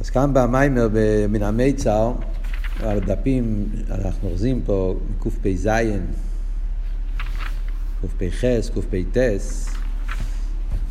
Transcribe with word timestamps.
אז 0.00 0.10
כאן 0.10 0.30
במיימר 0.34 0.88
מן 1.28 1.42
המיצר, 1.42 2.12
על 2.82 2.96
הדפים, 2.96 3.66
אנחנו 3.90 4.28
אוחזים 4.28 4.62
פה 4.66 4.94
קפ"ז, 5.20 5.68
קפ"ח, 8.02 8.44
קפ"ט, 8.74 9.16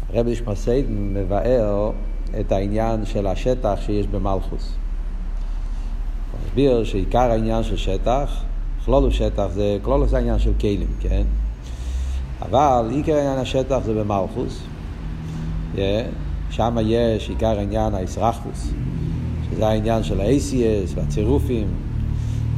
הרבי 0.10 0.36
שמסייד 0.36 0.86
מבאר 0.90 1.92
את 2.40 2.52
העניין 2.52 3.06
של 3.06 3.28
השטח 3.28 3.80
שיש 3.86 4.08
במלכוס. 4.08 4.74
הוא 6.32 6.40
מסביר 6.46 6.84
שעיקר 6.84 7.32
העניין 7.32 7.64
של 7.64 7.78
שטח, 7.78 8.44
כלולו 8.86 9.12
שטח 9.12 9.48
זה, 9.54 9.78
כלולו 9.82 10.08
זה 10.08 10.18
העניין 10.18 10.40
של 10.40 10.52
כלים, 10.60 10.88
כן? 11.00 11.24
אבל 12.42 12.90
עיקר 12.92 13.16
העניין 13.16 13.40
השטח 13.40 13.80
זה 13.86 13.94
במלכוס. 13.94 14.62
Yeah. 15.76 15.80
שם 16.50 16.78
יש 16.82 17.30
עיקר 17.30 17.60
העניין 17.60 17.94
האסרחבוס, 17.96 18.72
שזה 19.50 19.68
העניין 19.68 20.04
של 20.04 20.22
ה-ACS 20.22 20.96
והצירופים 20.96 21.68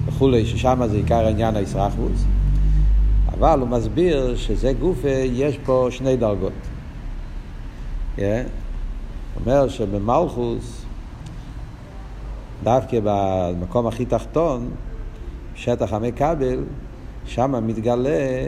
וכולי, 0.05 0.45
ששם 0.45 0.81
זה 0.87 0.97
עיקר 0.97 1.25
העניין 1.25 1.55
האסרחבוס. 1.55 2.25
אבל 3.33 3.59
הוא 3.59 3.67
מסביר 3.67 4.35
שזה 4.35 4.73
גופה, 4.73 5.09
יש 5.33 5.57
פה 5.65 5.87
שני 5.89 6.17
דרגות. 6.17 6.53
Yeah. 8.17 8.21
אומר 9.35 9.67
שבמלכוס, 9.67 10.85
דווקא 12.63 12.99
במקום 13.03 13.87
הכי 13.87 14.05
תחתון, 14.05 14.69
שטח 15.55 15.93
המקבל, 15.93 16.63
שם 17.25 17.67
מתגלה 17.67 18.47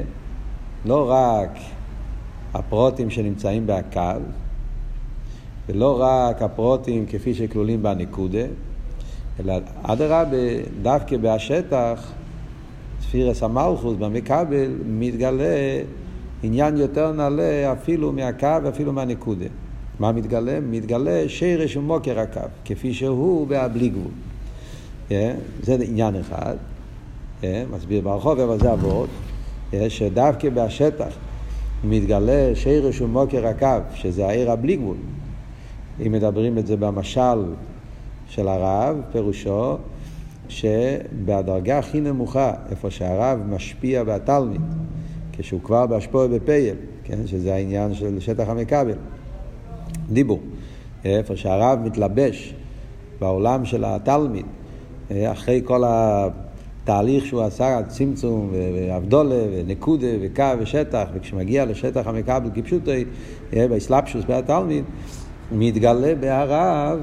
לא 0.86 1.12
רק 1.12 1.58
הפרוטים 2.53 3.09
שנמצאים 3.09 3.67
בהקו, 3.67 4.22
ולא 5.71 6.02
רק 6.02 6.41
הפרוטים 6.41 7.05
כפי 7.05 7.34
שכלולים 7.34 7.84
בנקודה, 7.84 8.45
אלא 9.39 9.53
אדרבה, 9.84 10.38
דווקא 10.81 11.17
בהשטח, 11.17 12.11
ספירס 13.02 13.44
המלכוס 13.44 13.95
במקבל, 14.00 14.72
מתגלה 14.88 15.81
עניין 16.44 16.78
יותר 16.78 17.11
נעלה 17.11 17.73
אפילו 17.73 18.11
מהקו 18.11 18.58
ואפילו 18.63 18.94
מהנקודה. 18.94 19.45
מה 20.00 20.11
מתגלה? 20.11 20.59
מתגלה 20.59 21.23
שרש 21.28 21.78
ומוקר 21.78 22.19
הקו, 22.19 22.41
כפי 22.66 22.94
שהוא 22.94 23.47
בלי 23.73 23.89
גבול. 23.89 24.11
Yeah, 25.09 25.13
זה 25.63 25.78
עניין 25.81 26.16
אחד, 26.16 26.56
yeah, 27.41 27.45
מסביר 27.75 28.02
ברחוב, 28.02 28.39
אבל 28.39 28.59
זה 28.59 28.72
עבוד, 28.72 29.09
yeah, 29.72 29.75
שדווקא 29.89 30.50
בשטח 30.50 31.13
מתגלה 31.83 32.52
שרש 32.56 33.02
ומוקר 33.02 33.47
הקו, 33.47 33.78
שזה 33.95 34.28
העיר 34.28 34.52
הבלי 34.52 34.75
גבול. 34.75 34.97
אם 36.06 36.11
מדברים 36.11 36.58
את 36.58 36.67
זה 36.67 36.78
במשל 36.78 37.44
של 38.28 38.47
הרב, 38.47 39.02
פירושו 39.11 39.78
שבדרגה 40.50 41.80
הכי 41.80 42.02
נמוכה, 42.02 42.53
איפה 42.70 42.89
שהרב 42.89 43.39
משפיע 43.50 44.03
בתלמיד, 44.03 44.62
כשהוא 45.31 45.62
כבר 45.64 45.86
בהשפוע 45.88 46.28
בפייל, 46.28 46.75
כן? 47.03 47.28
שזה 47.28 47.53
העניין 47.53 47.94
של 47.94 48.19
שטח 48.19 48.50
המקבל, 48.50 48.94
דיבור, 50.09 50.39
איפה 51.06 51.36
שהרב 51.36 51.80
מתלבש 51.80 52.53
בעולם 53.19 53.66
של 53.66 53.84
התלמיד, 53.86 54.45
אחרי 55.12 55.62
כל 55.64 55.84
התהליך 55.86 57.25
שהוא 57.25 57.42
עשה, 57.42 57.80
צמצום 57.88 58.52
ואבדולה 58.53 59.36
ונקודה 59.52 60.08
וקו 60.22 60.44
ושטח, 60.59 61.08
וכשמגיע 61.14 61.66
לשטח 61.66 62.08
המקבל 62.08 62.50
כפשוטו, 62.56 62.92
באסלאפשוס 63.53 64.25
בתלמיד, 64.30 64.84
מתגלה 65.52 66.16
בהרב 66.19 66.99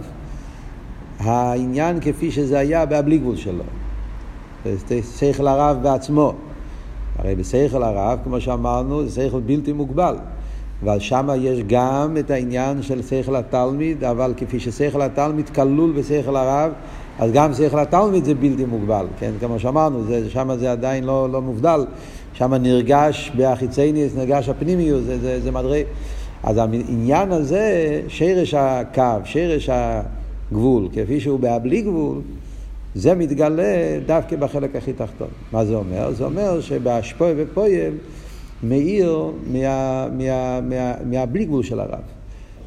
העניין 1.19 2.01
כפי 2.01 2.31
שזה 2.31 2.59
היה 2.59 2.87
בהבלי 2.87 3.19
גבול 3.19 3.37
שלו. 3.37 3.65
שכל 5.19 5.47
הרב 5.47 5.79
בעצמו. 5.83 6.33
הרי 7.19 7.35
בשכל 7.35 7.83
הרב, 7.83 8.19
כמו 8.25 8.41
שאמרנו, 8.41 9.07
זה 9.07 9.27
שכל 9.27 9.41
בלתי 9.41 9.73
מוגבל. 9.73 10.17
אבל 10.85 10.99
שם 10.99 11.29
יש 11.41 11.61
גם 11.67 12.17
את 12.19 12.31
העניין 12.31 12.83
של 12.83 13.03
שכל 13.03 13.37
התלמיד, 13.37 14.05
אבל 14.05 14.35
כפי 14.37 14.61
ששכל 14.61 15.03
התלמיד 15.03 15.49
כלול 15.49 15.93
בשכל 15.93 16.37
הרב, 16.37 16.73
אז 17.19 17.33
גם 17.33 17.55
שכל 17.55 17.79
התלמיד 17.79 18.25
זה 18.25 18.35
בלתי 18.35 18.65
מוגבל, 18.65 19.07
כן? 19.19 19.31
כמו 19.41 19.59
שאמרנו, 19.59 20.05
שם 20.29 20.57
זה 20.59 20.73
עדיין 20.73 21.05
לא, 21.05 21.29
לא 21.33 21.43
מובדל, 21.43 21.85
שם 22.33 22.55
נרגש 22.55 23.33
באחיצייניס, 23.37 24.17
נרגש 24.17 24.49
הפנימיות, 24.49 25.05
זה, 25.05 25.19
זה, 25.19 25.41
זה 25.41 25.51
מדרי... 25.51 25.85
אז 26.43 26.59
העניין 26.59 27.33
הזה, 27.33 28.01
שרש 28.09 28.55
הקו, 28.55 29.03
שרש 29.25 29.71
הגבול, 29.73 30.89
כפי 30.93 31.21
שהוא 31.21 31.41
בהבלי 31.41 31.83
גבול, 31.83 32.21
זה 32.95 33.15
מתגלה 33.15 33.99
דווקא 34.07 34.37
בחלק 34.37 34.77
הכי 34.77 34.93
תחתון. 34.93 35.29
מה 35.53 35.65
זה 35.65 35.75
אומר? 35.75 36.13
זה 36.13 36.25
אומר 36.25 36.61
שבהשפוע 36.61 37.29
ופועל 37.37 37.93
מאיר 38.63 39.31
מה, 39.53 40.09
מה, 40.13 40.61
מה, 40.61 40.95
מהבלי 41.05 41.45
גבול 41.45 41.63
של 41.63 41.81
הרב. 41.81 42.01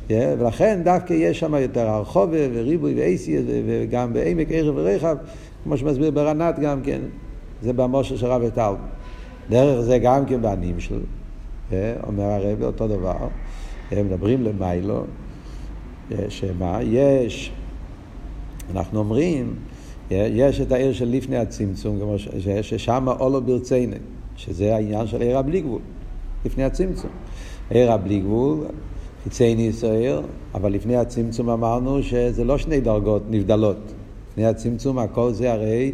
ולכן 0.10 0.82
דווקא 0.84 1.14
יש 1.14 1.40
שם 1.40 1.56
יותר 1.56 1.88
הרחובה 1.88 2.38
וריבוי 2.54 2.94
ואייסי 2.96 3.38
וגם 3.48 4.14
בעמק 4.14 4.48
ערב 4.50 4.76
ורחב, 4.78 5.18
כמו 5.64 5.78
שמסביר 5.78 6.12
ברנת 6.12 6.60
גם 6.60 6.82
כן, 6.82 7.00
זה 7.62 7.74
במושר 7.74 8.18
של 8.18 8.26
רב 8.26 8.42
וטל. 8.46 8.74
דרך 9.50 9.82
זה 9.82 9.98
גם 9.98 10.26
כן 10.26 10.42
בנים 10.42 10.80
של, 10.80 11.00
yeah, 11.70 11.74
אומר 12.08 12.24
הרב 12.24 12.64
אותו 12.64 12.88
דבר. 12.88 13.16
הם 13.92 14.06
מדברים 14.06 14.44
למיילו, 14.44 15.04
שמה? 16.30 16.80
יש, 16.84 17.52
אנחנו 18.72 19.00
אומרים, 19.00 19.56
יש 20.12 20.62
את 20.62 20.72
העיר 20.72 20.94
של 20.94 21.10
לפני 21.10 21.38
הצמצום, 21.38 22.00
כמו 22.00 22.16
ששם 22.62 23.08
אולו 23.20 23.42
ברציני, 23.42 23.96
שזה 24.36 24.76
העניין 24.76 25.08
של 25.08 25.22
עיר 25.22 25.38
הבלי 25.38 25.62
גבול, 25.62 25.82
לפני 26.46 26.64
הצמצום. 26.64 27.12
עיר 27.70 27.92
הבלי 27.92 28.20
גבול, 28.20 28.66
חיצייני 29.24 29.68
ישראל, 29.68 30.20
אבל 30.56 30.72
לפני 30.72 30.96
הצמצום 30.96 31.50
אמרנו 31.50 32.04
שזה 32.04 32.44
לא 32.44 32.58
שני 32.58 32.82
דרגות 32.82 33.24
נבדלות. 33.30 33.78
לפני 34.32 34.46
הצמצום 34.46 35.00
הכל 35.00 35.34
זה 35.34 35.52
הרי 35.52 35.92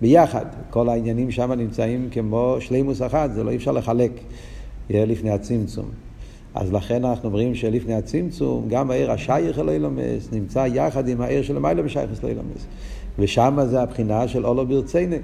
ביחד. 0.00 0.46
כל 0.70 0.88
העניינים 0.88 1.30
שם 1.30 1.52
נמצאים 1.52 2.08
כמו 2.10 2.56
שלימוס 2.60 3.02
אחד, 3.02 3.28
זה 3.34 3.44
לא 3.44 3.50
אי 3.50 3.56
אפשר 3.56 3.72
לחלק 3.72 4.12
לפני 4.90 5.30
הצמצום. 5.30 6.03
אז 6.54 6.72
לכן 6.72 7.04
אנחנו 7.04 7.28
אומרים 7.28 7.54
שלפני 7.54 7.94
הצמצום, 7.94 8.68
גם 8.68 8.90
העיר 8.90 9.12
השייך 9.12 9.58
אל 9.58 9.68
אילומס 9.68 10.28
נמצא 10.32 10.66
יחד 10.72 11.08
עם 11.08 11.20
העיר 11.20 11.42
של 11.42 11.56
המיילה 11.56 11.82
בשייכס 11.82 12.22
לאילומס. 12.22 12.66
ושם 13.18 13.58
זה 13.64 13.82
הבחינה 13.82 14.28
של 14.28 14.46
אולו 14.46 14.66
ברצייני. 14.66 15.16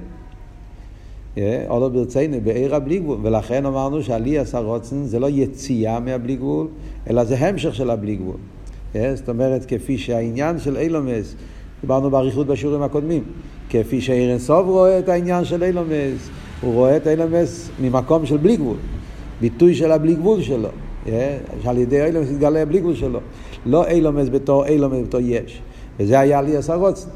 אולו 1.69 1.91
ברצייני, 1.91 2.41
בעיר 2.41 2.75
הבלי 2.75 2.99
גבול. 2.99 3.19
ולכן 3.23 3.67
אמרנו 3.67 4.03
שעלי 4.03 4.39
עשה 4.39 4.59
רוצן 4.59 5.05
זה 5.05 5.19
לא 5.19 5.27
יציאה 5.31 6.01
מהבלי 6.01 6.37
גבול, 6.37 6.67
אלא 7.11 7.25
זה 7.25 7.39
המשך 7.39 7.75
של 7.75 7.91
הבלי 7.91 8.17
גבול. 8.17 8.37
זאת 9.15 9.29
אומרת, 9.29 9.65
כפי 9.65 9.99
שהעניין 9.99 10.59
של 10.59 10.77
אילומס, 10.77 11.35
דיברנו 11.81 12.11
באריכות 12.11 12.47
בשיעורים 12.47 12.83
הקודמים, 12.83 13.23
כפי 13.71 14.01
שאיר 14.01 14.31
אינסוף 14.31 14.67
רואה 14.67 14.99
את 14.99 15.09
העניין 15.09 15.45
של 15.45 15.63
אילומס, 15.63 16.31
הוא 16.61 16.75
רואה 16.75 16.97
את 16.97 17.07
אילומס 17.07 17.71
ממקום 17.81 18.27
של 18.27 18.37
בלי 18.37 18.57
גבול, 18.57 18.77
ביטוי 19.41 19.75
של 19.75 19.93
הבלי 19.93 20.15
גבול 20.15 20.43
שלו. 20.43 20.69
שעל 21.63 21.79
ידי 21.79 22.05
אילומס 22.05 22.31
יתגלה 22.31 22.65
בלי 22.65 22.81
גבול 22.81 22.95
שלו. 22.95 23.21
לא 23.67 23.87
אילומס 23.87 24.29
בתור 24.29 24.67
אילומס 24.67 24.99
בתור 25.07 25.21
יש. 25.25 25.61
וזה 25.99 26.21
היה 26.21 26.43
לי 26.43 26.57
הסרוץ. 26.57 27.07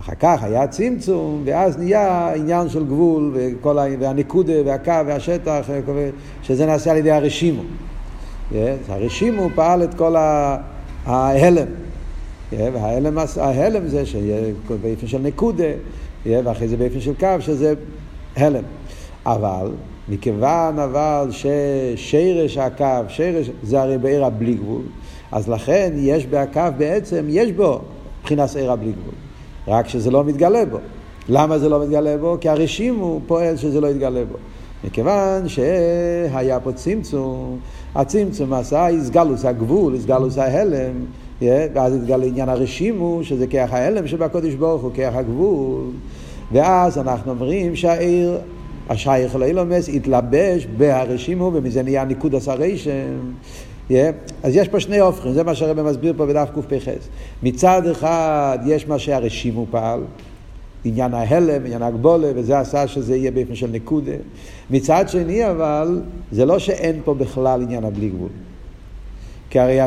אחר 0.00 0.14
כך 0.20 0.42
היה 0.42 0.66
צמצום, 0.66 1.42
ואז 1.44 1.78
נהיה 1.78 2.34
עניין 2.34 2.68
של 2.68 2.84
גבול, 2.84 3.30
וכל 3.34 3.78
ה... 3.78 3.84
והנקודה, 3.98 4.52
והקו, 4.64 5.06
והשטח, 5.06 5.60
שזה 6.42 6.66
נעשה 6.66 6.90
על 6.90 6.96
ידי 6.96 7.10
הרשימו. 7.10 7.62
הרשימו 8.88 9.48
פעל 9.54 9.82
את 9.84 9.94
כל 9.94 10.16
ההלם. 11.06 11.66
וההלם 12.52 13.18
ההלם 13.36 13.88
זה 13.88 14.06
שיהיה 14.06 14.40
של 15.06 15.18
נקודה, 15.18 15.64
ואחרי 16.26 16.68
זה 16.68 16.76
באופן 16.76 17.00
של 17.00 17.14
קו, 17.14 17.28
שזה 17.40 17.74
הלם. 18.36 18.64
אבל 19.26 19.70
מכיוון 20.08 20.78
אבל 20.78 21.28
ששרש 21.30 22.58
הקו, 22.58 22.84
שרש 23.08 23.50
זה 23.62 23.82
הרי 23.82 23.98
בעיר 23.98 24.24
הבלי 24.24 24.54
גבול, 24.54 24.82
אז 25.32 25.48
לכן 25.48 25.92
יש 25.96 26.26
בהקו 26.26 26.60
בעצם, 26.76 27.24
יש 27.28 27.52
בו 27.52 27.80
מבחינת 28.20 28.56
עיר 28.56 28.72
הבלי 28.72 28.92
גבול, 28.92 29.14
רק 29.68 29.88
שזה 29.88 30.10
לא 30.10 30.24
מתגלה 30.24 30.64
בו. 30.64 30.78
למה 31.28 31.58
זה 31.58 31.68
לא 31.68 31.82
מתגלה 31.82 32.16
בו? 32.16 32.36
כי 32.40 32.48
הרשים 32.48 32.98
הוא 32.98 33.20
פועל 33.26 33.56
שזה 33.56 33.80
לא 33.80 33.86
יתגלה 33.86 34.24
בו. 34.24 34.36
מכיוון 34.84 35.48
שהיה 35.48 36.60
פה 36.60 36.72
צמצום, 36.72 37.58
הצמצום 37.94 38.52
עשה 38.52 38.88
איסגלוס 38.88 39.44
הגבול, 39.44 39.94
איסגלוס 39.94 40.38
ההלם, 40.38 41.04
ואז 41.42 41.94
התגלה 41.94 42.26
עניין 42.26 42.48
הרשימו, 42.48 43.20
שזה 43.22 43.46
כיח 43.46 43.72
ההלם 43.72 44.06
שבקודש 44.06 44.54
ברוך 44.54 44.82
הוא, 44.82 44.90
כיח 44.94 45.14
הגבול, 45.14 45.84
ואז 46.52 46.98
אנחנו 46.98 47.30
אומרים 47.30 47.76
שהעיר 47.76 48.38
השייך 48.88 49.36
לאילומס 49.36 49.88
התלבש 49.88 50.66
בהרשימו, 50.76 51.50
ומזה 51.54 51.82
נהיה 51.82 52.04
ניקוד 52.04 52.34
רשם, 52.34 53.32
Yeah. 53.90 53.92
אז 54.42 54.56
יש 54.56 54.68
פה 54.68 54.80
שני 54.80 54.98
הופכים, 54.98 55.32
זה 55.32 55.42
מה 55.42 55.54
שהרבא 55.54 55.82
מסביר 55.82 56.14
פה 56.16 56.26
בדף 56.26 56.48
קפ"ח. 56.54 56.88
מצד 57.42 57.86
אחד 57.86 58.58
יש 58.66 58.88
מה 58.88 58.98
שהרשים 58.98 59.54
הוא 59.54 59.66
פעל, 59.70 60.00
עניין 60.84 61.14
ההלם, 61.14 61.64
עניין 61.64 61.82
ההגבולה, 61.82 62.28
וזה 62.34 62.58
עשה 62.58 62.88
שזה 62.88 63.16
יהיה 63.16 63.30
באופן 63.30 63.54
של 63.54 63.66
נקודה. 63.72 64.12
מצד 64.70 65.08
שני 65.08 65.50
אבל, 65.50 66.00
זה 66.32 66.44
לא 66.44 66.58
שאין 66.58 67.00
פה 67.04 67.14
בכלל 67.14 67.62
עניין 67.62 67.84
הבלי 67.84 68.08
גבול. 68.08 68.28
כי 69.50 69.58
הרי 69.58 69.78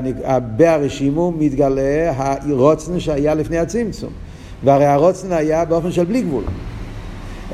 בהרשימו 0.56 1.32
מתגלה 1.32 2.14
הרוצן 2.16 3.00
שהיה 3.00 3.34
לפני 3.34 3.58
הצמצום. 3.58 4.14
והרי 4.64 4.86
הרוצן 4.86 5.32
היה 5.32 5.66
באופן 5.66 5.92
של 5.92 6.04
בלי 6.04 6.22
גבול. 6.22 6.44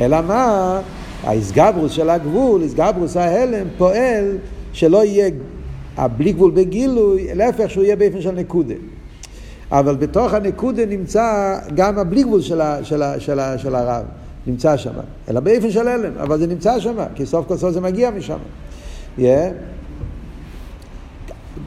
אלא 0.01 0.21
מה? 0.21 0.81
האיסגברוס 1.23 1.91
של 1.91 2.09
הגבול, 2.09 2.61
איסגברוס 2.61 3.17
ההלם, 3.17 3.67
פועל 3.77 4.37
שלא 4.73 5.05
יהיה 5.05 5.29
הבלי 5.97 6.31
גבול 6.31 6.51
בגילוי, 6.51 7.27
להפך 7.33 7.69
שהוא 7.69 7.83
יהיה 7.83 7.95
באופן 7.95 8.21
של 8.21 8.31
נקודה. 8.31 8.75
אבל 9.71 9.95
בתוך 9.95 10.33
הנקודה 10.33 10.85
נמצא 10.85 11.57
גם 11.75 11.99
הבלי 11.99 12.23
גבול 12.23 12.41
של, 12.41 12.61
ה, 12.61 12.83
של, 12.83 13.01
ה, 13.01 13.19
של, 13.19 13.39
ה, 13.39 13.57
של 13.57 13.75
הרב, 13.75 14.03
נמצא 14.47 14.77
שם. 14.77 14.91
אלא 15.29 15.39
באופן 15.39 15.71
של 15.71 15.87
הלם, 15.87 16.11
אבל 16.17 16.39
זה 16.39 16.47
נמצא 16.47 16.79
שם, 16.79 16.95
כי 17.15 17.25
סוף 17.25 17.47
כל 17.47 17.57
סוף 17.57 17.71
זה 17.71 17.81
מגיע 17.81 18.11
משם. 18.11 18.37
Yeah. 19.19 19.21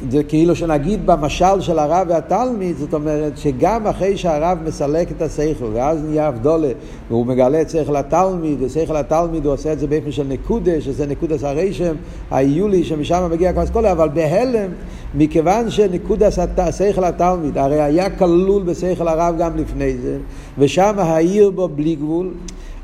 זה 0.09 0.23
כאילו 0.23 0.57
שנגיד 0.57 1.07
במשל 1.07 1.61
של 1.61 1.79
הרב 1.79 2.07
והתלמיד, 2.11 2.77
זאת 2.77 2.95
אומרת 2.95 3.39
שגם 3.39 3.87
אחרי 3.87 4.17
שהרב 4.17 4.59
מסלק 4.65 5.11
את 5.11 5.23
השכל 5.23 5.65
ואז 5.73 6.05
נהיה 6.05 6.29
אבדולה 6.29 6.69
והוא 7.09 7.27
מגלה 7.27 7.61
את 7.61 7.71
שכל 7.71 7.97
התלמיד, 7.97 8.63
ושכל 8.63 8.97
התלמיד 8.97 9.45
הוא 9.47 9.55
עושה 9.55 9.73
את 9.73 9.79
זה 9.79 9.87
באופן 9.87 10.13
של 10.13 10.27
נקודה, 10.29 10.81
שזה 10.81 11.07
נקודס 11.07 11.45
הרשם, 11.45 11.95
היולי 12.31 12.85
שמשם 12.85 13.29
מגיע 13.31 13.53
כל 13.53 13.61
הסקולה, 13.61 13.93
אבל 13.93 14.09
בהלם, 14.09 14.71
מכיוון 15.15 15.71
שנקודס 15.71 16.39
השכל 16.57 17.05
התלמיד, 17.05 17.59
הרי 17.59 17.81
היה 17.81 18.11
כלול 18.11 18.63
בשכל 18.63 19.09
הרב 19.09 19.35
גם 19.39 19.57
לפני 19.57 19.97
זה, 19.97 20.19
ושם 20.59 20.95
העיר 20.99 21.51
בו 21.51 21.69
בלי 21.69 21.95
גבול, 21.95 22.31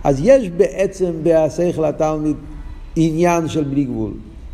אז 0.04 0.20
יש 0.24 0.50
בעצם 0.50 1.10
בשכל 1.22 1.84
התלמיד 1.84 2.36
עניין 2.96 3.48
של 3.48 3.64
בלי 3.64 3.84
גבול. 3.84 4.10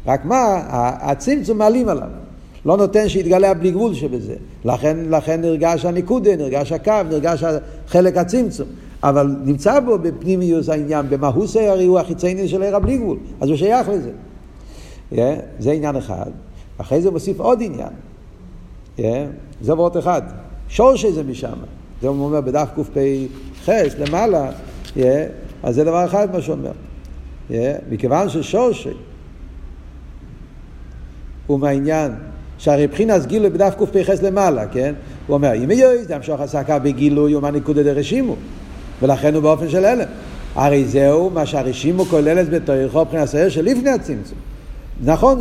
רק 0.07 0.25
מה, 0.25 0.61
הצמצום 1.01 1.59
מעלים 1.59 1.89
עליו. 1.89 2.22
לא 2.67 2.77
נותן 2.77 3.09
שיתגלה 3.09 3.51
הבלי 3.51 3.71
גבול 3.71 3.95
שבזה. 3.95 4.35
לכן, 4.65 4.97
לכן 5.11 5.41
נרגש 5.41 5.85
הניקודה, 5.85 6.37
נרגש 6.37 6.73
הקו, 6.73 6.93
נרגש 7.11 7.45
חלק 7.87 8.17
הצמצום. 8.17 8.69
אבל 9.03 9.37
נמצא 9.45 9.81
בו 9.81 9.99
בפנימיוס 9.99 10.69
העניין, 10.69 11.07
במהוס 11.09 11.57
הרי 11.57 11.85
הוא 11.85 11.99
החיצייני 11.99 12.49
של 12.49 12.63
עיר 12.63 12.77
הבלי 12.77 12.99
גבול, 12.99 13.19
אז 13.41 13.49
הוא 13.49 13.57
שייך 13.57 13.89
לזה. 13.89 14.11
Yeah, 15.13 15.17
זה 15.59 15.73
עניין 15.73 15.97
אחד. 15.97 16.31
אחרי 16.79 17.03
זה 17.03 17.11
מוסיף 17.11 17.41
עוד 17.41 17.63
עניין. 17.63 17.93
Yeah, 18.99 19.03
זה 19.61 19.75
ועוד 19.75 19.97
אחד. 19.97 20.23
שורשי 20.69 21.13
זה 21.13 21.23
משם. 21.23 21.53
זה 22.03 22.09
הוא 22.09 22.25
אומר 22.25 22.41
בדף 22.41 22.69
קפ"ח 22.77 23.69
למעלה, 23.99 24.51
yeah, 24.97 25.01
אז 25.63 25.75
זה 25.75 25.85
דבר 25.85 26.05
אחד 26.05 26.33
מה 26.33 26.41
שאומר. 26.41 26.73
Yeah, 27.51 27.53
מכיוון 27.91 28.29
ששורשי 28.29 28.93
הוא 31.47 31.61
מהעניין 31.61 32.13
שהרי 32.63 32.87
בחינס 32.87 33.27
גילוי 33.27 33.51
בדף 33.51 33.75
קפ"ח 33.79 34.11
למעלה, 34.23 34.67
כן? 34.67 34.95
הוא 35.27 35.35
אומר, 35.35 35.55
אם 35.55 35.71
יהיה 35.71 36.05
זה 36.05 36.17
המשוך 36.17 36.41
עסקה 36.41 36.79
בגילוי 36.79 37.35
ומה 37.35 37.51
נקודה 37.51 37.83
דרשימו, 37.83 38.37
ולכן 39.03 39.35
הוא 39.35 39.43
באופן 39.43 39.69
של 39.69 39.85
הלם. 39.85 40.07
הרי 40.55 40.85
זהו 40.85 41.31
מה 41.31 41.47
שהרשימו 41.47 42.05
כוללת 42.05 42.49
בתוכו 42.49 43.01
מבחינת 43.01 43.23
הסער 43.23 43.49
שלפני 43.49 43.91
הצמצום. 43.91 44.39
נכון 45.05 45.39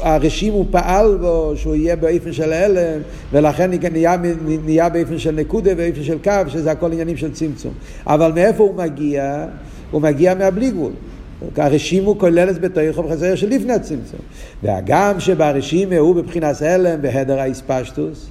שהרשים 0.00 0.52
הוא 0.52 0.66
פעל 0.70 1.18
בו 1.20 1.52
שהוא 1.56 1.74
יהיה 1.74 1.96
באופן 1.96 2.32
של 2.32 2.52
הלם 2.52 3.00
ולכן 3.32 3.70
נהיה, 3.92 4.16
נהיה 4.64 4.88
באופן 4.88 5.18
של 5.18 5.30
נקודה 5.30 5.70
ובאופן 5.72 6.02
של 6.02 6.18
קו 6.24 6.32
שזה 6.48 6.70
הכל 6.70 6.92
עניינים 6.92 7.16
של 7.16 7.32
צמצום 7.32 7.72
אבל 8.06 8.32
מאיפה 8.32 8.62
הוא 8.62 8.74
מגיע? 8.74 9.46
הוא 9.90 10.02
מגיע 10.02 10.34
מהבלי 10.34 10.70
גבול 10.70 10.92
הרשימו 11.56 12.18
כוללת 12.18 12.60
בתוכו 12.60 13.02
בחסר 13.02 13.34
של 13.34 13.48
לפני 13.48 13.72
הצמצום. 13.72 14.20
והגם 14.62 15.20
שברשימו 15.20 15.94
הוא 15.94 16.14
בבחינת 16.14 16.62
הלם 16.62 17.02
בהדר 17.02 17.40
האיספשטוס, 17.40 18.30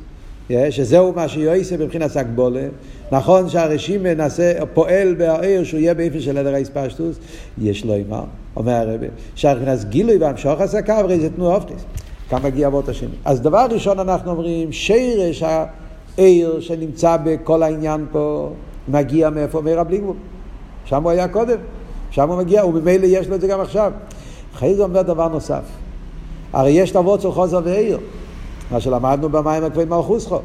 שזהו 0.69 1.13
מה 1.15 1.27
שיועסה 1.27 1.77
בבחינת 1.77 2.15
הגבולה, 2.15 2.67
נכון 3.11 3.49
שהרשימו 3.49 4.07
נעשה, 4.17 4.65
פועל 4.73 5.13
בעיר 5.13 5.63
שהוא 5.63 5.79
יהיה 5.79 5.93
באיפה 5.93 6.19
של 6.19 6.37
הדר 6.37 6.53
האיספשטוס, 6.53 7.19
יש 7.57 7.85
לו 7.85 7.93
אימה, 7.93 8.23
אומר 8.55 8.71
הרבי, 8.71 9.07
שהבחינת 9.35 9.83
גילוי 9.83 10.17
והמשוך 10.17 10.61
עסקה, 10.61 10.97
הרי 10.97 11.19
זה 11.19 11.29
תנועה 11.29 11.55
אופטיס. 11.55 11.85
כאן 12.29 12.39
מגיע 12.43 12.67
אבות 12.67 12.89
השני. 12.89 13.09
אז 13.25 13.41
דבר 13.41 13.65
ראשון 13.71 13.99
אנחנו 13.99 14.31
אומרים, 14.31 14.71
שרש 14.71 15.43
העיר 16.17 16.59
שנמצא 16.59 17.17
בכל 17.23 17.63
העניין 17.63 18.05
פה, 18.11 18.51
מגיע 18.87 19.29
מאיפה? 19.29 19.61
מעיר 19.61 19.79
הבלי 19.79 20.01
שם 20.85 21.03
הוא 21.03 21.11
היה 21.11 21.27
קודם. 21.27 21.57
שם 22.11 22.29
הוא 22.29 22.37
מגיע, 22.37 22.65
וממילא 22.65 23.05
יש 23.05 23.27
לו 23.27 23.35
את 23.35 23.41
זה 23.41 23.47
גם 23.47 23.61
עכשיו. 23.61 23.91
אחרי 24.55 24.75
זה 24.75 24.83
אומר 24.83 25.01
דבר 25.01 25.27
נוסף. 25.27 25.63
הרי 26.53 26.71
יש 26.71 26.91
תבות 26.91 27.21
של 27.21 27.31
חוזר 27.31 27.61
ועיר, 27.63 27.99
מה 28.71 28.79
שלמדנו 28.79 29.29
במים 29.29 29.63
הכבדים 29.63 29.89
מלכוסכו. 29.89 30.39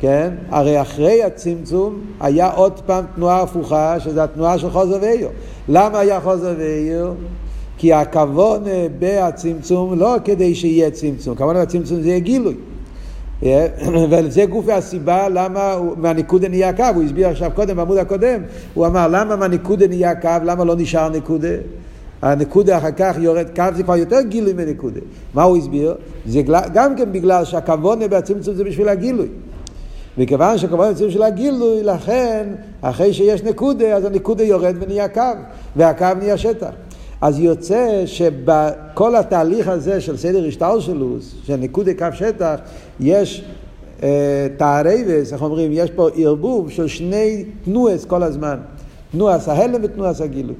כן? 0.00 0.34
הרי 0.50 0.80
אחרי 0.82 1.24
הצמצום 1.24 2.00
היה 2.20 2.50
עוד 2.50 2.80
פעם 2.86 3.04
תנועה 3.14 3.42
הפוכה, 3.42 4.00
שזה 4.00 4.24
התנועה 4.24 4.58
של 4.58 4.70
חוזר 4.70 4.98
ועיר. 5.00 5.28
למה 5.68 5.98
היה 5.98 6.20
חוזר 6.20 6.54
ועיר? 6.58 7.12
כי 7.78 7.92
הכוון 7.92 8.64
בהצמצום 8.98 9.98
לא 9.98 10.16
כדי 10.24 10.54
שיהיה 10.54 10.90
צמצום, 10.90 11.34
כמובן 11.34 11.62
בצמצום 11.62 12.00
זה 12.00 12.08
יהיה 12.08 12.18
גילוי. 12.18 12.54
וזה 14.10 14.44
גוף 14.44 14.68
הסיבה 14.68 15.28
למה 15.28 15.76
מהניקודה 15.96 16.48
נהיה 16.48 16.72
קו, 16.72 16.84
הוא 16.94 17.02
הסביר 17.02 17.28
עכשיו 17.28 17.50
קודם 17.54 17.76
בעמוד 17.76 17.98
הקודם, 17.98 18.42
הוא 18.74 18.86
אמר 18.86 19.08
למה 19.08 19.36
מהניקודה 19.36 19.86
נהיה 19.86 20.14
קו, 20.14 20.28
למה 20.44 20.64
לא 20.64 20.76
נשאר 20.76 21.08
נקודה? 21.08 21.48
הנקודה 22.22 22.78
אחר 22.78 22.90
כך 22.90 23.16
יורד 23.18 23.46
קו, 23.56 23.64
זה 23.76 23.82
כבר 23.82 23.96
יותר 23.96 24.20
גילוי 24.20 24.52
מנקודה. 24.52 25.00
מה 25.34 25.42
הוא 25.42 25.56
הסביר? 25.56 25.94
זה 26.26 26.42
גם 26.74 26.96
כן 26.96 27.12
בגלל 27.12 27.44
שהכוונה 27.44 28.08
בהצמצום 28.08 28.54
זה 28.54 28.64
בשביל 28.64 28.88
הגילוי. 28.88 29.28
מכיוון 30.18 30.58
שהכוונה 30.58 30.90
בצמצום 30.90 31.10
של 31.10 31.22
הגילוי, 31.22 31.82
לכן 31.82 32.48
אחרי 32.80 33.12
שיש 33.12 33.42
נקודה, 33.42 33.96
אז 33.96 34.04
הנקודה 34.04 34.44
יורד 34.44 34.74
ונהיה 34.80 35.08
קו, 35.08 35.20
והקו 35.76 36.06
נהיה 36.18 36.38
שטח. 36.38 36.70
אז 37.20 37.38
יוצא 37.38 38.02
שבכל 38.06 39.16
התהליך 39.16 39.68
הזה 39.68 40.00
של 40.00 40.16
סדר 40.16 40.46
השטלשלוס, 40.48 41.34
של 41.44 41.56
ניקודי 41.56 41.94
קו 41.94 42.06
שטח, 42.12 42.54
יש 43.00 43.44
אה, 44.02 44.46
תערבס, 44.56 45.32
איך 45.32 45.42
אומרים, 45.42 45.70
יש 45.74 45.90
פה 45.90 46.08
ערבוב 46.16 46.70
של 46.70 46.86
שני 46.86 47.44
תנועס 47.64 48.04
כל 48.04 48.22
הזמן. 48.22 48.56
תנועס 49.12 49.48
ההלם 49.48 49.80
ותנועס 49.82 50.20
הגילוי. 50.20 50.54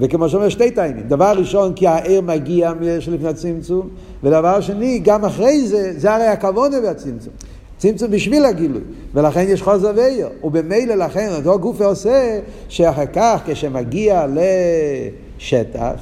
וכמו 0.00 0.28
שאומר 0.28 0.48
שתי 0.48 0.70
טיימים, 0.70 1.02
דבר 1.08 1.32
ראשון 1.36 1.72
כי 1.72 1.86
העיר 1.86 2.20
מגיע 2.20 2.72
לפני 2.80 3.28
הצמצום, 3.28 3.88
ודבר 4.22 4.60
שני, 4.60 4.98
גם 4.98 5.24
אחרי 5.24 5.66
זה, 5.66 5.92
זה 5.96 6.14
הרי 6.14 6.26
הכוונה 6.26 6.76
והצמצום. 6.82 7.32
צמצום 7.80 8.10
בשביל 8.10 8.44
הגילוי, 8.44 8.80
ולכן 9.14 9.44
יש 9.48 9.62
חוזר 9.62 9.92
ואיר, 9.96 10.28
ובמילא 10.44 10.94
לכן 10.94 11.28
אותו 11.36 11.58
גוף 11.58 11.80
עושה 11.80 12.40
שאחר 12.68 13.06
כך 13.06 13.40
כשמגיע 13.46 14.26
לשטח, 15.38 15.94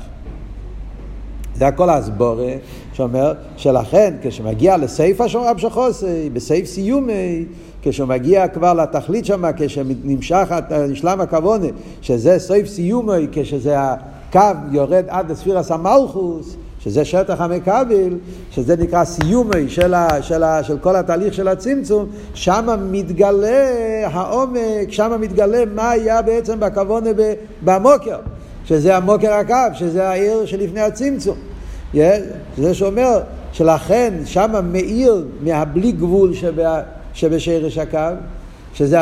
זה 1.54 1.66
הכל 1.66 1.90
הסבורה 1.90 2.52
שאומר 2.92 3.32
שלכן 3.56 4.14
כשמגיע 4.22 4.76
לסייף 4.76 5.20
המשכוסי, 5.20 6.30
בסייף 6.32 6.66
סיומי, 6.66 7.44
כשהוא 7.82 8.08
מגיע 8.08 8.48
כבר 8.48 8.74
לתכלית 8.74 9.24
שם, 9.24 9.44
כשנמשך, 9.56 10.52
נשלם 10.88 11.20
הכוונה, 11.20 11.66
שזה 12.02 12.38
סייף 12.38 12.66
סיומי, 12.66 13.26
כשזה 13.32 13.74
הקו 13.78 14.40
יורד 14.72 15.04
עד 15.08 15.30
לספירס 15.30 15.70
המלכוס, 15.70 16.56
שזה 16.80 17.04
שטח 17.04 17.40
המקבל, 17.40 18.18
שזה 18.50 18.76
נקרא 18.76 19.04
סיומי 19.04 19.68
של, 19.68 19.94
ה, 19.94 20.22
של, 20.22 20.42
ה, 20.42 20.62
של 20.64 20.78
כל 20.78 20.96
התהליך 20.96 21.34
של 21.34 21.48
הצמצום, 21.48 22.06
שם 22.34 22.78
מתגלה 22.90 23.70
העומק, 24.06 24.90
שם 24.90 25.16
מתגלה 25.20 25.64
מה 25.74 25.90
היה 25.90 26.22
בעצם 26.22 26.60
בכוונה 26.60 27.10
במוקר, 27.64 28.18
שזה 28.64 28.96
המוקר 28.96 29.32
הקו, 29.32 29.54
שזה 29.74 30.08
העיר 30.08 30.46
שלפני 30.46 30.80
הצמצום. 30.80 31.36
Yeah, 31.94 31.98
זה 32.58 32.74
שאומר 32.74 33.20
שלכן 33.52 34.14
שם 34.24 34.54
מאיר 34.72 35.26
מהבלי 35.40 35.92
גבול 35.92 36.34
שבה, 36.34 36.80
שבשרש 37.14 37.78
הקו, 37.78 37.98
שזה 38.74 38.98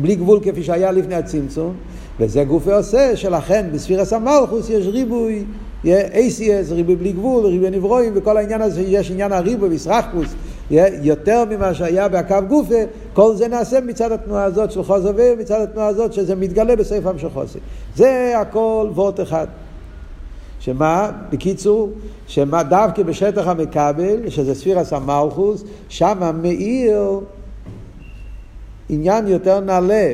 בלי 0.00 0.14
גבול 0.14 0.40
כפי 0.42 0.62
שהיה 0.62 0.90
לפני 0.90 1.14
הצמצום, 1.14 1.74
וזה 2.20 2.44
גופי 2.44 2.72
עושה 2.72 3.16
שלכן 3.16 3.66
בספירס 3.72 4.12
המלכוס 4.12 4.70
יש 4.70 4.86
ריבוי 4.86 5.44
ACS, 5.84 6.72
ריבוי 6.72 6.96
בלי 6.96 7.12
גבול, 7.12 7.46
ריבוי 7.46 7.70
נברואים, 7.70 8.12
וכל 8.16 8.36
העניין 8.36 8.62
הזה, 8.62 8.82
יש 8.82 9.10
עניין 9.10 9.32
הריבוי 9.32 9.68
וישרחפוס, 9.68 10.34
יותר 11.02 11.44
ממה 11.50 11.74
שהיה 11.74 12.08
בקו 12.08 12.36
גופה, 12.48 12.74
כל 13.12 13.36
זה 13.36 13.48
נעשה 13.48 13.80
מצד 13.80 14.12
התנועה 14.12 14.44
הזאת 14.44 14.70
של 14.70 14.82
חוזר 14.82 15.12
ומצד 15.16 15.60
התנועה 15.60 15.86
הזאת 15.86 16.12
שזה 16.12 16.34
מתגלה 16.34 16.76
בסעיף 16.76 17.06
המשך 17.06 17.28
חוסר. 17.32 17.58
זה 17.96 18.34
הכל 18.38 18.88
וורט 18.94 19.20
אחד. 19.20 19.46
שמה, 20.60 21.10
בקיצור, 21.30 21.90
שמה 22.26 22.62
דווקא 22.62 23.02
בשטח 23.02 23.46
המכבל, 23.46 24.28
שזה 24.28 24.54
ספירס 24.54 24.92
המלכוס, 24.92 25.64
שם 25.88 26.32
מאיר 26.42 27.20
עניין 28.88 29.26
יותר 29.26 29.60
נעלה, 29.60 30.12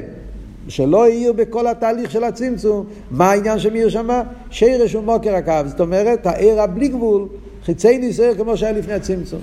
שלא 0.68 1.04
העיר 1.04 1.33
בכל 1.33 1.66
התהליך 1.66 2.11
של 2.11 2.25
הצמצום, 2.25 2.85
מה 3.11 3.30
העניין 3.30 3.59
שמאיר 3.59 3.88
שמה? 3.88 4.23
שירש 4.50 4.94
ומוקר 4.94 5.35
הקו, 5.35 5.52
זאת 5.66 5.80
אומרת, 5.80 6.26
העיר 6.26 6.61
הבלי 6.61 6.88
גבול, 6.88 7.26
חיצי 7.64 7.99
ניסיון 7.99 8.35
כמו 8.35 8.56
שהיה 8.56 8.73
לפני 8.73 8.92
הצמצום. 8.92 9.40